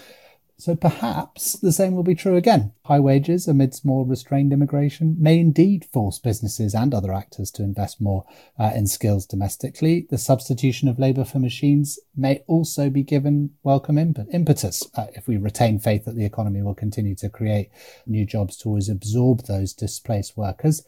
So 0.57 0.77
perhaps 0.77 1.59
the 1.59 1.73
same 1.73 1.95
will 1.95 2.05
be 2.05 2.15
true 2.15 2.37
again. 2.37 2.73
High 2.85 3.01
wages 3.01 3.49
amidst 3.49 3.85
more 3.85 4.07
restrained 4.07 4.53
immigration 4.53 5.17
may 5.19 5.39
indeed 5.39 5.85
force 5.85 6.21
businesses 6.21 6.75
and 6.75 6.95
other 6.95 7.13
actors 7.13 7.51
to 7.53 7.65
invest 7.65 8.01
more 8.01 8.25
uh, 8.59 8.71
in 8.75 8.87
skills 8.87 9.27
domestically. 9.27 10.07
The 10.09 10.19
substitution 10.19 10.89
of 10.89 10.99
labour 10.99 11.25
for 11.25 11.41
machines 11.41 11.99
may 12.17 12.45
also 12.47 12.89
be 12.89 13.03
given 13.03 13.51
welcome 13.65 13.99
imp- 13.99 14.29
impetus 14.33 14.89
uh, 14.95 15.07
if 15.15 15.27
we 15.27 15.37
retain 15.37 15.81
faith 15.81 16.05
that 16.05 16.15
the 16.15 16.25
economy 16.25 16.63
will 16.63 16.75
continue 16.75 17.17
to 17.17 17.29
create 17.29 17.71
new 18.07 18.25
jobs 18.25 18.57
to 18.59 18.69
always 18.69 18.89
absorb 18.89 19.47
those 19.47 19.73
displaced 19.73 20.37
workers. 20.37 20.87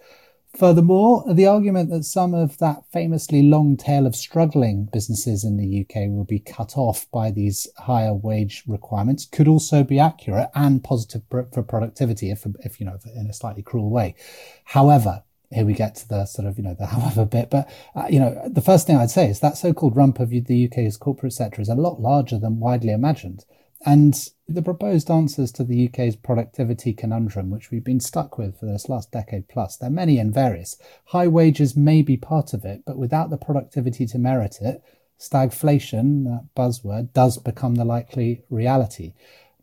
Furthermore, 0.54 1.22
the 1.30 1.46
argument 1.46 1.90
that 1.90 2.04
some 2.04 2.32
of 2.32 2.56
that 2.59 2.85
famously 2.90 3.42
long 3.42 3.76
tail 3.76 4.06
of 4.06 4.16
struggling 4.16 4.88
businesses 4.90 5.44
in 5.44 5.59
the 5.59 5.82
UK 5.82 6.09
will 6.09 6.24
be 6.24 6.38
cut 6.38 6.78
off 6.78 7.11
by 7.11 7.30
these 7.30 7.66
higher 7.76 8.14
wage 8.14 8.62
requirements 8.66 9.26
could 9.26 9.48
also 9.48 9.85
be 9.85 9.98
accurate 9.98 10.48
and 10.54 10.82
positive 10.82 11.22
for 11.28 11.62
productivity, 11.62 12.30
if, 12.30 12.46
if 12.61 12.80
you 12.80 12.87
know, 12.87 12.98
in 13.14 13.26
a 13.26 13.35
slightly 13.35 13.62
cruel 13.62 13.90
way. 13.90 14.14
However, 14.64 15.24
here 15.50 15.66
we 15.66 15.74
get 15.74 15.94
to 15.96 16.09
the 16.09 16.24
sort 16.24 16.48
of, 16.48 16.56
you 16.56 16.64
know, 16.64 16.74
the 16.74 16.87
however 16.94 17.24
bit. 17.24 17.50
But, 17.50 17.68
uh, 17.94 18.06
you 18.09 18.18
know, 18.18 18.40
the 18.46 18.62
first 18.62 18.87
thing 18.87 18.96
I'd 18.96 19.11
say 19.11 19.28
is 19.28 19.40
that 19.40 19.59
so-called 19.59 19.96
rump 19.96 20.20
of 20.20 20.30
the 20.30 20.68
UK's 20.70 20.96
corporate 20.96 21.32
sector 21.32 21.61
is 21.61 21.68
a 21.68 21.74
lot 21.74 22.00
larger 22.00 22.38
than 22.38 22.61
widely 22.61 22.92
imagined. 22.92 23.44
And 23.84 24.28
the 24.48 24.62
proposed 24.62 25.10
answers 25.10 25.52
to 25.52 25.64
the 25.64 25.88
UK's 25.88 26.16
productivity 26.16 26.92
conundrum, 26.92 27.50
which 27.50 27.70
we've 27.70 27.84
been 27.84 28.00
stuck 28.00 28.38
with 28.38 28.58
for 28.58 28.66
this 28.66 28.88
last 28.88 29.12
decade 29.12 29.48
plus, 29.48 29.76
they're 29.76 29.90
many 29.90 30.18
and 30.18 30.32
various. 30.32 30.76
High 31.06 31.28
wages 31.28 31.76
may 31.76 32.02
be 32.02 32.16
part 32.16 32.52
of 32.54 32.64
it, 32.64 32.82
but 32.86 32.96
without 32.96 33.30
the 33.30 33.36
productivity 33.36 34.06
to 34.06 34.18
merit 34.18 34.58
it, 34.60 34.82
stagflation, 35.18 36.24
that 36.24 36.46
buzzword, 36.56 37.12
does 37.12 37.38
become 37.38 37.74
the 37.74 37.84
likely 37.84 38.42
reality. 38.50 39.14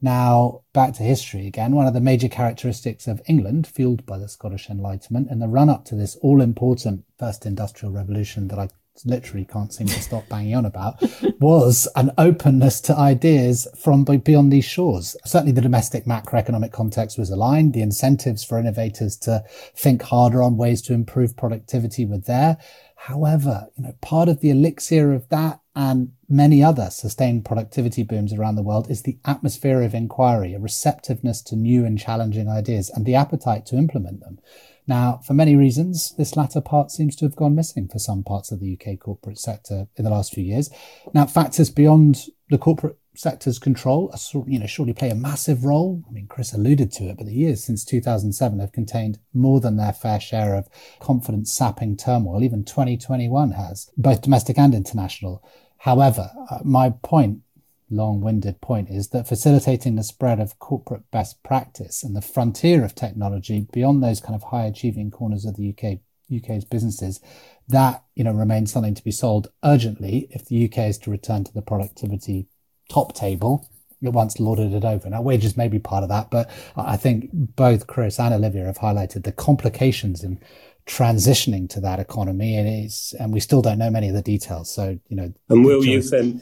Now, 0.01 0.63
back 0.73 0.93
to 0.95 1.03
history 1.03 1.47
again, 1.47 1.75
one 1.75 1.87
of 1.87 1.93
the 1.93 2.01
major 2.01 2.27
characteristics 2.27 3.07
of 3.07 3.21
England, 3.25 3.65
fueled 3.65 4.05
by 4.05 4.17
the 4.17 4.27
Scottish 4.27 4.69
Enlightenment, 4.69 5.31
in 5.31 5.39
the 5.39 5.47
run 5.47 5.69
up 5.69 5.85
to 5.85 5.95
this 5.95 6.17
all 6.17 6.41
important 6.41 7.05
first 7.17 7.45
industrial 7.45 7.93
revolution 7.93 8.49
that 8.49 8.59
I 8.59 8.67
literally 9.05 9.45
can't 9.45 9.73
seem 9.73 9.87
to 9.87 10.01
stop 10.01 10.27
banging 10.29 10.55
on 10.55 10.65
about, 10.65 11.01
was 11.39 11.87
an 11.95 12.11
openness 12.17 12.79
to 12.81 12.97
ideas 12.97 13.67
from 13.77 14.03
beyond 14.03 14.51
these 14.51 14.65
shores. 14.65 15.15
Certainly 15.25 15.53
the 15.53 15.61
domestic 15.61 16.05
macroeconomic 16.05 16.71
context 16.71 17.17
was 17.17 17.29
aligned. 17.29 17.73
The 17.73 17.81
incentives 17.81 18.43
for 18.43 18.59
innovators 18.59 19.17
to 19.17 19.43
think 19.75 20.03
harder 20.03 20.43
on 20.43 20.57
ways 20.57 20.81
to 20.83 20.93
improve 20.93 21.35
productivity 21.35 22.05
were 22.05 22.19
there. 22.19 22.57
However, 22.95 23.67
you 23.75 23.83
know, 23.83 23.95
part 24.01 24.29
of 24.29 24.39
the 24.39 24.49
elixir 24.49 25.13
of 25.13 25.27
that 25.29 25.59
and 25.75 26.11
many 26.29 26.63
other 26.63 26.89
sustained 26.89 27.45
productivity 27.45 28.03
booms 28.03 28.33
around 28.33 28.55
the 28.55 28.63
world 28.63 28.89
is 28.89 29.03
the 29.03 29.17
atmosphere 29.25 29.81
of 29.81 29.93
inquiry, 29.93 30.53
a 30.53 30.59
receptiveness 30.59 31.41
to 31.43 31.55
new 31.55 31.85
and 31.85 31.97
challenging 31.99 32.49
ideas, 32.49 32.89
and 32.89 33.05
the 33.05 33.15
appetite 33.15 33.65
to 33.67 33.77
implement 33.77 34.19
them. 34.19 34.39
Now, 34.85 35.21
for 35.25 35.33
many 35.33 35.55
reasons, 35.55 36.13
this 36.17 36.35
latter 36.35 36.61
part 36.61 36.91
seems 36.91 37.15
to 37.15 37.25
have 37.25 37.35
gone 37.35 37.55
missing 37.55 37.87
for 37.87 37.99
some 37.99 38.23
parts 38.23 38.51
of 38.51 38.59
the 38.59 38.77
UK 38.77 38.99
corporate 38.99 39.39
sector 39.39 39.87
in 39.95 40.03
the 40.03 40.11
last 40.11 40.33
few 40.33 40.43
years. 40.43 40.69
Now, 41.13 41.25
factors 41.25 41.69
beyond 41.69 42.25
the 42.49 42.57
corporate 42.57 42.97
sector's 43.15 43.59
control, 43.59 44.13
you 44.47 44.59
know, 44.59 44.65
surely 44.65 44.91
play 44.91 45.09
a 45.09 45.15
massive 45.15 45.63
role. 45.63 46.03
I 46.09 46.11
mean, 46.11 46.27
Chris 46.27 46.53
alluded 46.53 46.91
to 46.93 47.05
it, 47.05 47.17
but 47.17 47.27
the 47.27 47.33
years 47.33 47.63
since 47.63 47.85
2007 47.85 48.59
have 48.59 48.71
contained 48.71 49.19
more 49.33 49.61
than 49.61 49.77
their 49.77 49.93
fair 49.93 50.19
share 50.19 50.55
of 50.55 50.67
confidence 50.99 51.53
sapping 51.53 51.95
turmoil. 51.95 52.43
Even 52.43 52.65
2021 52.65 53.51
has, 53.51 53.89
both 53.95 54.21
domestic 54.21 54.57
and 54.57 54.73
international. 54.75 55.43
However, 55.83 56.31
uh, 56.49 56.59
my 56.63 56.91
point, 56.91 57.41
long 57.89 58.21
winded 58.21 58.61
point, 58.61 58.89
is 58.89 59.09
that 59.09 59.27
facilitating 59.27 59.95
the 59.95 60.03
spread 60.03 60.39
of 60.39 60.57
corporate 60.57 61.11
best 61.11 61.43
practice 61.43 62.03
and 62.03 62.15
the 62.15 62.21
frontier 62.21 62.85
of 62.85 62.95
technology 62.95 63.67
beyond 63.73 64.01
those 64.01 64.21
kind 64.21 64.33
of 64.33 64.43
high 64.43 64.63
achieving 64.63 65.11
corners 65.11 65.43
of 65.43 65.57
the 65.57 65.69
UK 65.69 65.99
UK's 66.33 66.63
businesses, 66.63 67.19
that 67.67 68.01
you 68.15 68.23
know 68.23 68.31
remains 68.31 68.71
something 68.71 68.95
to 68.95 69.03
be 69.03 69.11
solved 69.11 69.47
urgently 69.61 70.29
if 70.31 70.45
the 70.45 70.65
UK 70.65 70.77
is 70.87 70.97
to 70.99 71.11
return 71.11 71.43
to 71.43 71.53
the 71.53 71.61
productivity 71.61 72.47
top 72.89 73.13
table 73.13 73.67
it 74.01 74.13
once 74.13 74.39
lorded 74.39 74.73
it 74.73 74.83
over. 74.83 75.09
Now, 75.09 75.21
wages 75.21 75.57
may 75.57 75.67
be 75.67 75.79
part 75.79 76.03
of 76.03 76.09
that, 76.09 76.29
but 76.29 76.49
I 76.75 76.97
think 76.97 77.29
both 77.31 77.87
Chris 77.87 78.19
and 78.19 78.33
Olivia 78.33 78.65
have 78.65 78.79
highlighted 78.79 79.23
the 79.23 79.31
complications 79.31 80.23
in 80.23 80.39
transitioning 80.85 81.69
to 81.69 81.79
that 81.81 81.99
economy, 81.99 82.57
and 82.57 82.67
it's 82.67 83.13
and 83.13 83.33
we 83.33 83.39
still 83.39 83.61
don't 83.61 83.77
know 83.77 83.89
many 83.89 84.09
of 84.09 84.15
the 84.15 84.21
details. 84.21 84.73
So 84.73 84.99
you 85.07 85.15
know, 85.15 85.33
and 85.49 85.65
Will, 85.65 85.83
you've 85.83 86.11
um, 86.13 86.41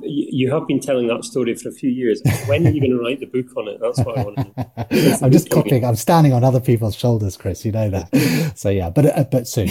you 0.00 0.52
have 0.52 0.66
been 0.66 0.80
telling 0.80 1.08
that 1.08 1.24
story 1.24 1.54
for 1.54 1.68
a 1.68 1.72
few 1.72 1.90
years. 1.90 2.22
When 2.46 2.66
are 2.66 2.70
you 2.70 2.80
going 2.80 2.92
to 2.92 3.00
write 3.00 3.20
the 3.20 3.26
book 3.26 3.56
on 3.56 3.68
it? 3.68 3.80
That's 3.80 3.98
what 4.00 4.18
I 4.18 4.24
want 4.24 4.36
to 4.36 5.18
I'm 5.22 5.32
just 5.32 5.50
copying. 5.50 5.84
I'm 5.84 5.96
standing 5.96 6.32
on 6.32 6.44
other 6.44 6.60
people's 6.60 6.94
shoulders, 6.94 7.36
Chris. 7.36 7.64
You 7.64 7.72
know 7.72 7.90
that. 7.90 8.10
So 8.56 8.68
yeah, 8.68 8.90
but 8.90 9.06
uh, 9.06 9.24
but 9.24 9.48
soon. 9.48 9.68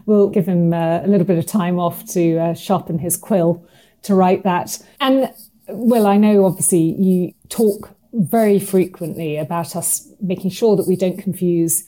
we'll 0.06 0.28
give 0.28 0.46
him 0.46 0.72
uh, 0.72 1.00
a 1.02 1.06
little 1.06 1.26
bit 1.26 1.38
of 1.38 1.46
time 1.46 1.78
off 1.78 2.04
to 2.12 2.38
uh, 2.38 2.54
sharpen 2.54 2.98
his 2.98 3.16
quill 3.16 3.66
to 4.02 4.14
write 4.14 4.42
that. 4.44 4.78
And 5.00 5.32
Will, 5.68 6.06
I 6.06 6.16
know 6.16 6.44
obviously 6.44 6.94
you 6.98 7.32
talk 7.48 7.96
very 8.12 8.58
frequently 8.58 9.36
about 9.36 9.76
us 9.76 10.08
making 10.20 10.50
sure 10.50 10.76
that 10.76 10.86
we 10.86 10.96
don't 10.96 11.18
confuse 11.18 11.86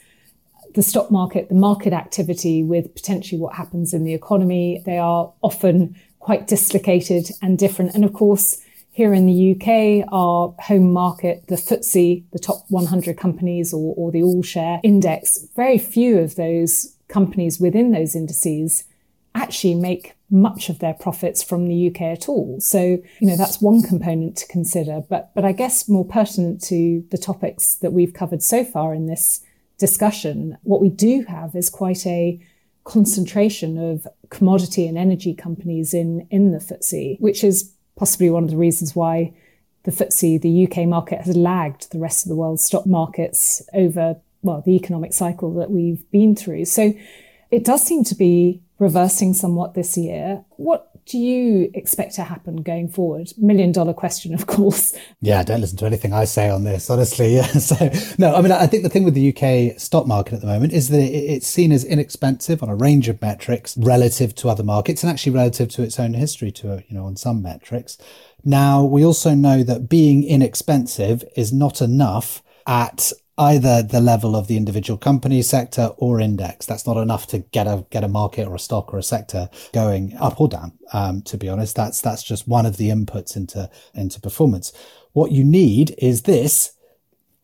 the 0.79 0.83
stock 0.85 1.11
market, 1.11 1.49
the 1.49 1.57
market 1.57 1.93
activity 1.93 2.63
with 2.63 2.95
potentially 2.95 3.41
what 3.41 3.57
happens 3.57 3.93
in 3.93 4.05
the 4.05 4.15
economy. 4.15 4.81
They 4.87 4.97
are 4.97 5.33
often 5.43 5.97
quite 6.21 6.47
dislocated 6.47 7.31
and 7.43 7.59
different. 7.59 7.97
And 7.97 8.05
of 8.05 8.13
course, 8.13 8.63
here 8.93 9.13
in 9.13 9.27
the 9.27 9.57
UK, 9.57 10.09
our 10.13 10.55
home 10.61 10.93
market, 10.93 11.45
the 11.49 11.57
FTSE, 11.57 12.23
the 12.31 12.39
top 12.39 12.65
100 12.69 13.17
companies 13.17 13.75
or, 13.75 13.93
or 13.97 14.13
the 14.13 14.23
all 14.23 14.45
share 14.45 14.81
index, 14.85 15.49
very 15.57 15.79
few 15.79 16.21
of 16.21 16.37
those 16.37 16.95
companies 17.09 17.59
within 17.59 17.91
those 17.91 18.15
indices 18.15 18.85
actually 19.35 19.75
make 19.75 20.15
much 20.31 20.69
of 20.69 20.79
their 20.79 20.95
profits 20.95 21.43
from 21.43 21.67
the 21.67 21.89
UK 21.89 22.03
at 22.03 22.29
all. 22.29 22.61
So, 22.61 22.99
you 23.19 23.27
know, 23.27 23.37
that's 23.37 23.61
one 23.61 23.83
component 23.83 24.37
to 24.37 24.47
consider. 24.47 25.01
But, 25.09 25.35
but 25.35 25.45
I 25.45 25.51
guess 25.51 25.89
more 25.89 26.05
pertinent 26.05 26.63
to 26.65 27.05
the 27.11 27.19
topics 27.19 27.75
that 27.77 27.93
we've 27.93 28.13
covered 28.13 28.45
so 28.45 28.63
far 28.65 28.95
in 28.95 29.07
this 29.07 29.41
discussion, 29.79 30.59
what 30.63 30.81
we 30.81 30.91
do 30.91 31.25
have 31.29 31.55
is 31.55 31.71
quite 31.71 32.07
a 32.07 32.41
concentration 32.85 33.79
of 33.79 34.07
commodity 34.31 34.87
and 34.87 34.99
energy 34.99 35.35
companies 35.35 35.95
in, 35.95 36.27
in 36.31 36.53
the 36.53 36.59
FTSE, 36.59 37.21
which 37.21 37.45
is 37.45 37.73
possibly 37.97 38.31
one 38.31 38.45
of 38.45 38.51
the 38.51 38.57
reasons 38.57 38.97
why 38.97 39.33
the 39.85 39.91
FTSE, 39.91 40.41
the 40.41 40.67
UK 40.67 40.89
market 40.89 41.21
has 41.23 41.37
lagged 41.37 41.93
the 41.93 41.99
rest 41.99 42.25
of 42.25 42.29
the 42.29 42.37
world's 42.37 42.63
stock 42.63 42.87
markets 42.87 43.63
over, 43.73 44.17
well, 44.43 44.63
the 44.65 44.77
economic 44.77 45.13
cycle 45.13 45.55
that 45.55 45.71
we've 45.71 46.11
been 46.11 46.35
through. 46.35 46.65
So 46.65 46.93
it 47.51 47.65
does 47.65 47.85
seem 47.85 48.05
to 48.05 48.15
be 48.15 48.63
reversing 48.79 49.35
somewhat 49.35 49.75
this 49.75 49.97
year. 49.97 50.45
What 50.57 50.91
do 51.09 51.19
you 51.19 51.71
expect 51.73 52.15
to 52.17 52.23
happen 52.23 52.57
going 52.57 52.89
forward? 52.89 53.33
Million 53.39 53.73
dollar 53.73 53.95
question, 53.95 54.35
of 54.35 54.47
course. 54.47 54.93
Yeah, 55.21 55.43
don't 55.43 55.61
listen 55.61 55.79
to 55.79 55.87
anything 55.87 56.13
I 56.13 56.25
say 56.25 56.51
on 56.51 56.65
this, 56.65 56.91
honestly. 56.91 57.35
Yeah. 57.35 57.47
So, 57.59 57.91
no, 58.19 58.35
I 58.35 58.41
mean, 58.41 58.53
I 58.53 58.67
think 58.67 58.83
the 58.83 58.89
thing 58.89 59.05
with 59.05 59.15
the 59.15 59.35
UK 59.35 59.79
stock 59.79 60.07
market 60.07 60.35
at 60.35 60.41
the 60.41 60.47
moment 60.47 60.73
is 60.73 60.89
that 60.89 61.01
it's 61.01 61.47
seen 61.47 61.73
as 61.73 61.85
inexpensive 61.85 62.63
on 62.63 62.69
a 62.69 62.75
range 62.75 63.09
of 63.09 63.21
metrics 63.21 63.77
relative 63.77 64.35
to 64.37 64.49
other 64.49 64.63
markets 64.63 65.03
and 65.03 65.11
actually 65.11 65.33
relative 65.33 65.69
to 65.71 65.83
its 65.83 65.99
own 65.99 66.15
history 66.15 66.51
to, 66.53 66.83
you 66.89 66.97
know, 66.97 67.05
on 67.05 67.17
some 67.17 67.43
metrics. 67.43 67.99
Now, 68.45 68.85
we 68.85 69.05
also 69.05 69.35
know 69.35 69.63
that 69.65 69.89
being 69.89 70.25
inexpensive 70.25 71.25
is 71.37 71.53
not 71.53 71.83
enough 71.83 72.43
at 72.67 73.13
either 73.39 73.83
the 73.83 74.01
level 74.01 74.35
of 74.35 74.49
the 74.49 74.57
individual 74.57 74.99
company 74.99 75.41
sector 75.43 75.93
or 75.97 76.21
index. 76.21 76.67
That's 76.67 76.87
not 76.87 76.97
enough 76.97 77.27
to 77.29 77.39
get 77.39 77.67
a 77.67 77.87
get 77.91 78.05
a 78.05 78.09
market 78.09 78.47
or 78.49 78.57
a 78.57 78.59
stock 78.59 78.93
or 78.93 78.99
a 78.99 79.03
sector 79.03 79.49
going 79.73 80.17
up 80.17 80.41
or 80.41 80.49
down. 80.49 80.73
Um, 80.93 81.23
to 81.23 81.39
be 81.39 81.49
honest, 81.49 81.77
that's 81.77 82.01
that's 82.01 82.23
just 82.23 82.49
one 82.49 82.67
of 82.67 82.77
the 82.77 82.91
inputs 82.91 83.37
into 83.37 83.71
into 83.95 84.21
performance. 84.21 84.73
What 85.13 85.33
you 85.33 85.45
need 85.45 85.95
is 85.99 86.23
this 86.23 86.73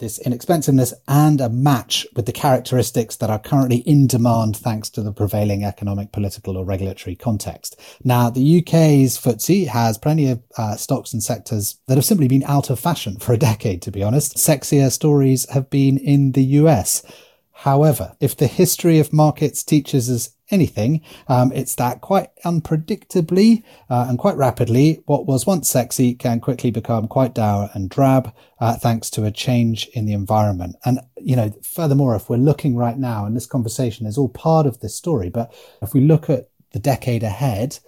this 0.04 0.18
inexpensiveness 0.18 0.92
and 1.08 1.40
a 1.40 1.48
match 1.48 2.06
with 2.14 2.26
the 2.26 2.32
characteristics 2.32 3.16
that 3.16 3.30
are 3.30 3.38
currently 3.38 3.78
in 3.78 4.06
demand 4.06 4.54
thanks 4.54 4.90
to 4.90 5.02
the 5.02 5.12
prevailing 5.12 5.64
economic, 5.64 6.12
political 6.12 6.58
or 6.58 6.64
regulatory 6.66 7.16
context. 7.16 7.80
Now, 8.04 8.28
the 8.28 8.60
UK's 8.60 9.18
FTSE 9.18 9.68
has 9.68 9.96
plenty 9.96 10.28
of 10.28 10.42
uh, 10.58 10.76
stocks 10.76 11.14
and 11.14 11.22
sectors 11.22 11.80
that 11.88 11.96
have 11.96 12.04
simply 12.04 12.28
been 12.28 12.44
out 12.44 12.68
of 12.68 12.78
fashion 12.78 13.18
for 13.18 13.32
a 13.32 13.38
decade, 13.38 13.80
to 13.82 13.90
be 13.90 14.02
honest. 14.02 14.36
Sexier 14.36 14.92
stories 14.92 15.48
have 15.48 15.70
been 15.70 15.96
in 15.96 16.32
the 16.32 16.44
US. 16.60 17.02
However, 17.64 18.14
if 18.20 18.36
the 18.36 18.46
history 18.46 18.98
of 18.98 19.10
markets 19.10 19.64
teaches 19.64 20.10
us 20.10 20.36
anything, 20.50 21.00
um, 21.28 21.50
it's 21.50 21.74
that 21.76 22.02
quite 22.02 22.28
unpredictably 22.44 23.62
uh, 23.88 24.04
and 24.06 24.18
quite 24.18 24.36
rapidly, 24.36 25.02
what 25.06 25.24
was 25.26 25.46
once 25.46 25.66
sexy 25.70 26.14
can 26.14 26.40
quickly 26.40 26.70
become 26.70 27.08
quite 27.08 27.32
dour 27.32 27.70
and 27.72 27.88
drab, 27.88 28.34
uh, 28.60 28.76
thanks 28.76 29.08
to 29.08 29.24
a 29.24 29.30
change 29.30 29.88
in 29.94 30.04
the 30.04 30.12
environment. 30.12 30.76
And, 30.84 31.00
you 31.16 31.36
know, 31.36 31.54
furthermore, 31.62 32.14
if 32.14 32.28
we're 32.28 32.36
looking 32.36 32.76
right 32.76 32.98
now, 32.98 33.24
and 33.24 33.34
this 33.34 33.46
conversation 33.46 34.04
is 34.04 34.18
all 34.18 34.28
part 34.28 34.66
of 34.66 34.80
this 34.80 34.94
story, 34.94 35.30
but 35.30 35.50
if 35.80 35.94
we 35.94 36.02
look 36.02 36.28
at 36.28 36.50
the 36.72 36.78
decade 36.78 37.22
ahead, 37.22 37.78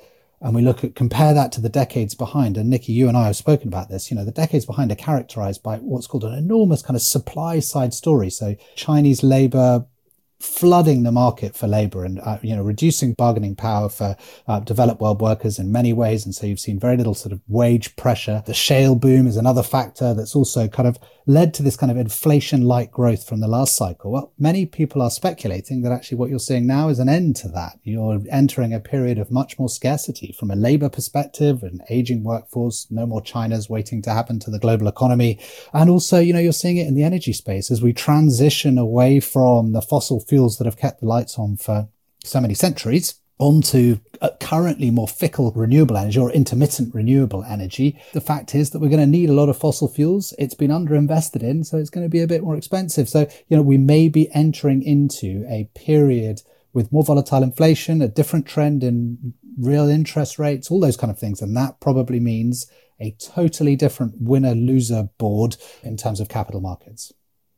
and 0.41 0.55
we 0.55 0.63
look 0.63 0.85
at 0.85 0.95
compare 0.95 1.33
that 1.35 1.53
to 1.53 1.61
the 1.61 1.69
decades 1.69 2.15
behind. 2.15 2.57
And 2.57 2.71
nikki 2.71 2.93
you 2.93 3.09
and 3.09 3.17
i 3.17 3.27
have 3.27 3.37
spoken 3.37 3.69
about 3.69 3.89
this. 3.89 4.11
You 4.11 4.17
know 4.17 4.25
the 4.25 4.31
decades 4.31 4.67
behind 4.67 4.93
are 4.93 4.97
characterized 4.97 5.63
by 5.63 5.79
what's 5.79 6.07
called 6.07 6.25
an 6.25 6.35
enormous 6.35 6.83
kind 6.83 6.97
of 6.97 7.03
supply 7.03 7.61
side 7.61 7.95
story. 7.95 8.31
So 8.31 8.57
chinese 8.75 9.23
labor 9.23 9.87
flooding 10.39 11.03
the 11.03 11.13
market 11.13 11.57
for 11.57 11.67
labor 11.67 12.05
and 12.05 12.21
uh, 12.21 12.39
you 12.43 12.55
know 12.55 12.63
reducing 12.63 13.15
bargaining 13.15 13.57
power 13.57 13.89
for 13.89 14.17
uh, 14.47 14.61
developed 14.61 15.01
world 15.01 15.21
workers 15.21 15.59
in 15.59 15.73
many 15.73 15.93
ways. 15.93 16.25
And 16.25 16.35
so 16.35 16.47
you've 16.47 16.61
seen 16.61 16.79
very 16.79 16.97
little 16.97 17.15
sort 17.15 17.33
of 17.33 17.41
wage 17.49 17.97
pressure. 17.97 18.43
The 18.47 18.55
shale 18.55 18.95
boom 18.95 19.27
is 19.27 19.37
another 19.37 19.63
factor 19.63 20.13
that's 20.13 20.37
also 20.37 20.69
kind 20.69 20.89
of 20.89 20.99
led 21.29 21.55
to 21.55 21.63
this 21.63 21.77
kind 21.77 21.91
of 21.91 21.99
inflation 21.99 22.63
like 22.63 22.93
growth 22.93 23.27
from 23.27 23.41
the 23.41 23.49
last 23.49 23.77
cycle. 23.77 24.13
Well 24.13 24.33
many 24.39 24.67
people 24.67 25.01
are 25.01 25.11
speculating 25.11 25.83
that 25.83 25.93
actually 25.93 26.19
what 26.19 26.31
you're 26.31 26.39
seeing 26.39 26.67
now 26.67 26.89
is 26.89 26.99
an 26.99 27.09
end 27.09 27.37
to 27.37 27.49
that. 27.49 27.79
You're 27.83 28.21
entering 28.31 28.75
a 28.75 28.81
period 28.81 29.19
of 29.19 29.31
much 29.31 29.59
more 29.59 29.69
scarcity 29.69 30.33
from 30.39 30.51
a 30.51 30.57
labor 30.57 30.89
perspective 30.89 31.63
an 31.63 31.81
aging 31.89 32.25
workforce 32.25 32.87
no 32.91 33.07
more 33.07 33.23
china's 33.23 33.71
waiting 33.71 34.03
to 34.03 34.11
happen 34.11 34.39
to 34.41 34.51
the 34.51 34.59
global 34.59 34.87
economy. 34.87 35.41
And 35.73 35.89
also 35.89 36.21
you 36.21 36.35
know 36.35 36.41
you're 36.41 36.53
seeing 36.53 36.77
it 36.77 36.87
in 36.87 36.95
the 36.95 37.05
energy 37.05 37.33
space 37.33 37.71
as 37.71 37.81
we 37.81 37.95
transition 37.95 38.77
away 38.77 39.19
from 39.21 39.73
the 39.73 39.83
fossil 39.83 40.21
fuels 40.27 40.59
that 40.59 40.65
have 40.65 40.77
kept 40.77 41.01
the 41.01 41.07
lights 41.07 41.39
on 41.39 41.57
for 41.57 41.89
so 42.25 42.41
many 42.41 42.55
centuries 42.55 43.21
onto 43.39 43.99
uh, 44.23 44.31
currently 44.41 44.91
more 44.91 45.07
fickle 45.07 45.53
renewable 45.53 45.97
energy 45.97 46.19
or 46.19 46.31
intermittent 46.31 46.95
renewable 46.95 47.45
energy. 47.45 48.01
The 48.13 48.21
fact 48.21 48.55
is 48.55 48.71
that 48.71 48.79
we're 48.79 48.89
going 48.89 49.01
to 49.01 49.07
need 49.07 49.29
a 49.29 49.35
lot 49.35 49.49
of 49.49 49.59
fossil 49.59 49.89
fuels. 49.89 50.33
It's 50.39 50.55
been 50.55 50.71
underinvested 50.71 51.43
in, 51.43 51.65
so 51.65 51.77
it's 51.77 51.91
going 51.91 52.05
to 52.05 52.11
be 52.11 52.23
a 52.23 52.27
bit 52.27 52.43
more 52.43 52.57
expensive. 52.57 53.09
So, 53.09 53.29
you 53.49 53.57
know, 53.57 53.63
we 53.63 53.77
may 53.77 54.09
be 54.09 54.33
entering 54.35 54.83
into 54.83 55.45
a 55.49 55.69
period 55.75 56.43
with 56.73 56.93
more 56.93 57.05
volatile 57.05 57.43
inflation, 57.43 58.03
a 58.03 58.09
different 58.09 58.47
trend 58.47 58.83
in 58.83 59.35
real 59.59 59.89
interest 59.89 60.39
rates, 60.39 60.71
all 60.71 60.81
those 60.81 60.97
kind 60.97 61.11
of 61.11 61.19
things. 61.19 61.43
And 61.43 61.57
that 61.57 61.81
probably 61.81 62.21
means 62.21 62.71
a 63.01 63.13
totally 63.13 63.77
different 63.77 64.15
winner 64.19 64.55
loser 64.55 65.11
board 65.19 65.57
in 65.83 65.97
terms 65.97 66.21
of 66.21 66.29
capital 66.29 66.61
markets. 66.61 67.13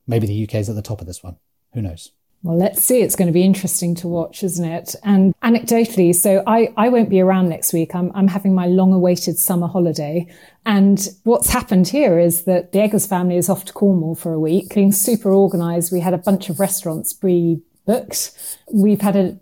Maybe 0.07 0.27
the 0.27 0.45
UK 0.45 0.57
is 0.57 0.69
at 0.69 0.75
the 0.75 0.83
top 0.83 1.01
of 1.01 1.07
this 1.07 1.23
one. 1.23 1.37
Who 1.75 1.83
knows? 1.83 2.13
Well, 2.43 2.57
let's 2.57 2.83
see. 2.83 3.01
It's 3.01 3.17
going 3.17 3.27
to 3.27 3.33
be 3.33 3.43
interesting 3.43 3.97
to 3.97 4.09
watch, 4.09 4.45
isn't 4.45 4.65
it? 4.65 4.95
And 5.03 5.35
anecdotally, 5.43 6.15
so 6.15 6.43
I, 6.47 6.73
I 6.77 6.89
won't 6.89 7.11
be 7.11 7.21
around 7.21 7.49
next 7.49 7.73
week. 7.73 7.95
I'm, 7.95 8.13
I'm 8.15 8.29
having 8.29 8.55
my 8.55 8.67
long 8.67 8.93
awaited 8.93 9.39
summer 9.39 9.67
holiday. 9.67 10.27
And 10.65 11.09
what's 11.25 11.51
happened 11.51 11.89
here 11.89 12.19
is 12.19 12.45
that 12.45 12.71
the 12.71 12.79
Eggers 12.79 13.09
family 13.09 13.37
is 13.37 13.49
off 13.49 13.65
to 13.65 13.73
Cornwall 13.73 14.15
for 14.15 14.33
a 14.33 14.41
week, 14.41 14.73
being 14.73 14.93
super 14.93 15.31
organized. 15.31 15.93
We 15.93 16.01
had 16.01 16.15
a 16.15 16.19
bunch 16.19 16.49
of 16.49 16.61
restaurants 16.61 17.13
pre 17.13 17.61
booked. 17.87 18.31
We've 18.73 19.01
had 19.01 19.17
a 19.17 19.39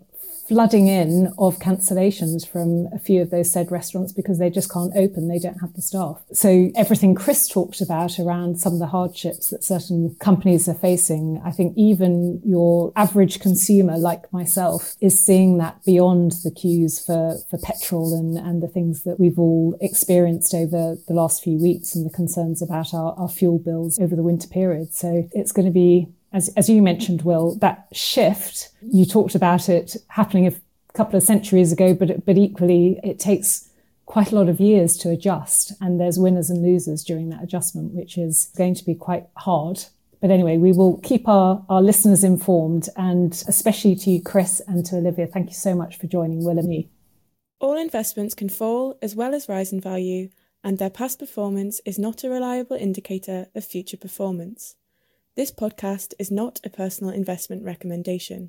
flooding 0.47 0.87
in 0.87 1.27
of 1.37 1.59
cancellations 1.59 2.47
from 2.47 2.87
a 2.93 2.99
few 2.99 3.21
of 3.21 3.29
those 3.29 3.51
said 3.51 3.71
restaurants 3.71 4.13
because 4.13 4.39
they 4.39 4.49
just 4.49 4.71
can't 4.71 4.95
open. 4.95 5.27
They 5.27 5.39
don't 5.39 5.59
have 5.59 5.73
the 5.73 5.81
staff. 5.81 6.21
So 6.31 6.69
everything 6.75 7.15
Chris 7.15 7.47
talked 7.47 7.81
about 7.81 8.19
around 8.19 8.59
some 8.59 8.73
of 8.73 8.79
the 8.79 8.87
hardships 8.87 9.49
that 9.49 9.63
certain 9.63 10.15
companies 10.19 10.67
are 10.69 10.73
facing, 10.73 11.41
I 11.43 11.51
think 11.51 11.73
even 11.75 12.41
your 12.45 12.91
average 12.95 13.39
consumer 13.39 13.97
like 13.97 14.31
myself 14.31 14.95
is 15.01 15.19
seeing 15.19 15.57
that 15.57 15.83
beyond 15.85 16.33
the 16.43 16.51
queues 16.51 16.99
for, 16.99 17.37
for 17.49 17.57
petrol 17.57 18.13
and, 18.17 18.37
and 18.37 18.63
the 18.63 18.67
things 18.67 19.03
that 19.03 19.19
we've 19.19 19.39
all 19.39 19.75
experienced 19.81 20.53
over 20.53 20.97
the 21.07 21.13
last 21.13 21.43
few 21.43 21.57
weeks 21.57 21.95
and 21.95 22.05
the 22.05 22.13
concerns 22.13 22.61
about 22.61 22.93
our, 22.93 23.13
our 23.17 23.29
fuel 23.29 23.59
bills 23.59 23.99
over 23.99 24.15
the 24.15 24.23
winter 24.23 24.47
period. 24.47 24.93
So 24.93 25.29
it's 25.33 25.51
going 25.51 25.65
to 25.65 25.71
be 25.71 26.07
as, 26.33 26.49
as 26.55 26.69
you 26.69 26.81
mentioned, 26.81 27.21
Will, 27.21 27.55
that 27.55 27.87
shift, 27.91 28.69
you 28.81 29.05
talked 29.05 29.35
about 29.35 29.69
it 29.69 29.95
happening 30.09 30.47
a 30.47 30.53
couple 30.93 31.17
of 31.17 31.23
centuries 31.23 31.71
ago, 31.71 31.93
but, 31.93 32.25
but 32.25 32.37
equally 32.37 32.99
it 33.03 33.19
takes 33.19 33.69
quite 34.05 34.31
a 34.31 34.35
lot 34.35 34.49
of 34.49 34.59
years 34.59 34.97
to 34.97 35.09
adjust. 35.09 35.73
And 35.81 35.99
there's 35.99 36.19
winners 36.19 36.49
and 36.49 36.61
losers 36.61 37.03
during 37.03 37.29
that 37.29 37.43
adjustment, 37.43 37.93
which 37.93 38.17
is 38.17 38.51
going 38.57 38.75
to 38.75 38.85
be 38.85 38.95
quite 38.95 39.27
hard. 39.37 39.85
But 40.19 40.31
anyway, 40.31 40.57
we 40.57 40.71
will 40.71 40.97
keep 41.01 41.27
our, 41.27 41.63
our 41.69 41.81
listeners 41.81 42.23
informed 42.23 42.89
and 42.95 43.31
especially 43.47 43.95
to 43.95 44.09
you, 44.09 44.21
Chris, 44.21 44.61
and 44.67 44.85
to 44.87 44.97
Olivia. 44.97 45.27
Thank 45.27 45.47
you 45.49 45.55
so 45.55 45.75
much 45.75 45.97
for 45.97 46.07
joining 46.07 46.43
Will 46.43 46.57
and 46.57 46.67
me. 46.67 46.89
All 47.59 47.77
investments 47.77 48.35
can 48.35 48.49
fall 48.49 48.97
as 49.01 49.15
well 49.15 49.33
as 49.33 49.49
rise 49.49 49.73
in 49.73 49.81
value, 49.81 50.29
and 50.63 50.77
their 50.77 50.89
past 50.89 51.19
performance 51.19 51.81
is 51.85 51.97
not 51.97 52.23
a 52.23 52.29
reliable 52.29 52.75
indicator 52.75 53.47
of 53.55 53.65
future 53.65 53.97
performance. 53.97 54.75
This 55.37 55.51
podcast 55.51 56.15
is 56.17 56.31
not 56.31 56.59
a 56.63 56.69
personal 56.71 57.13
investment 57.13 57.63
recommendation. 57.63 58.45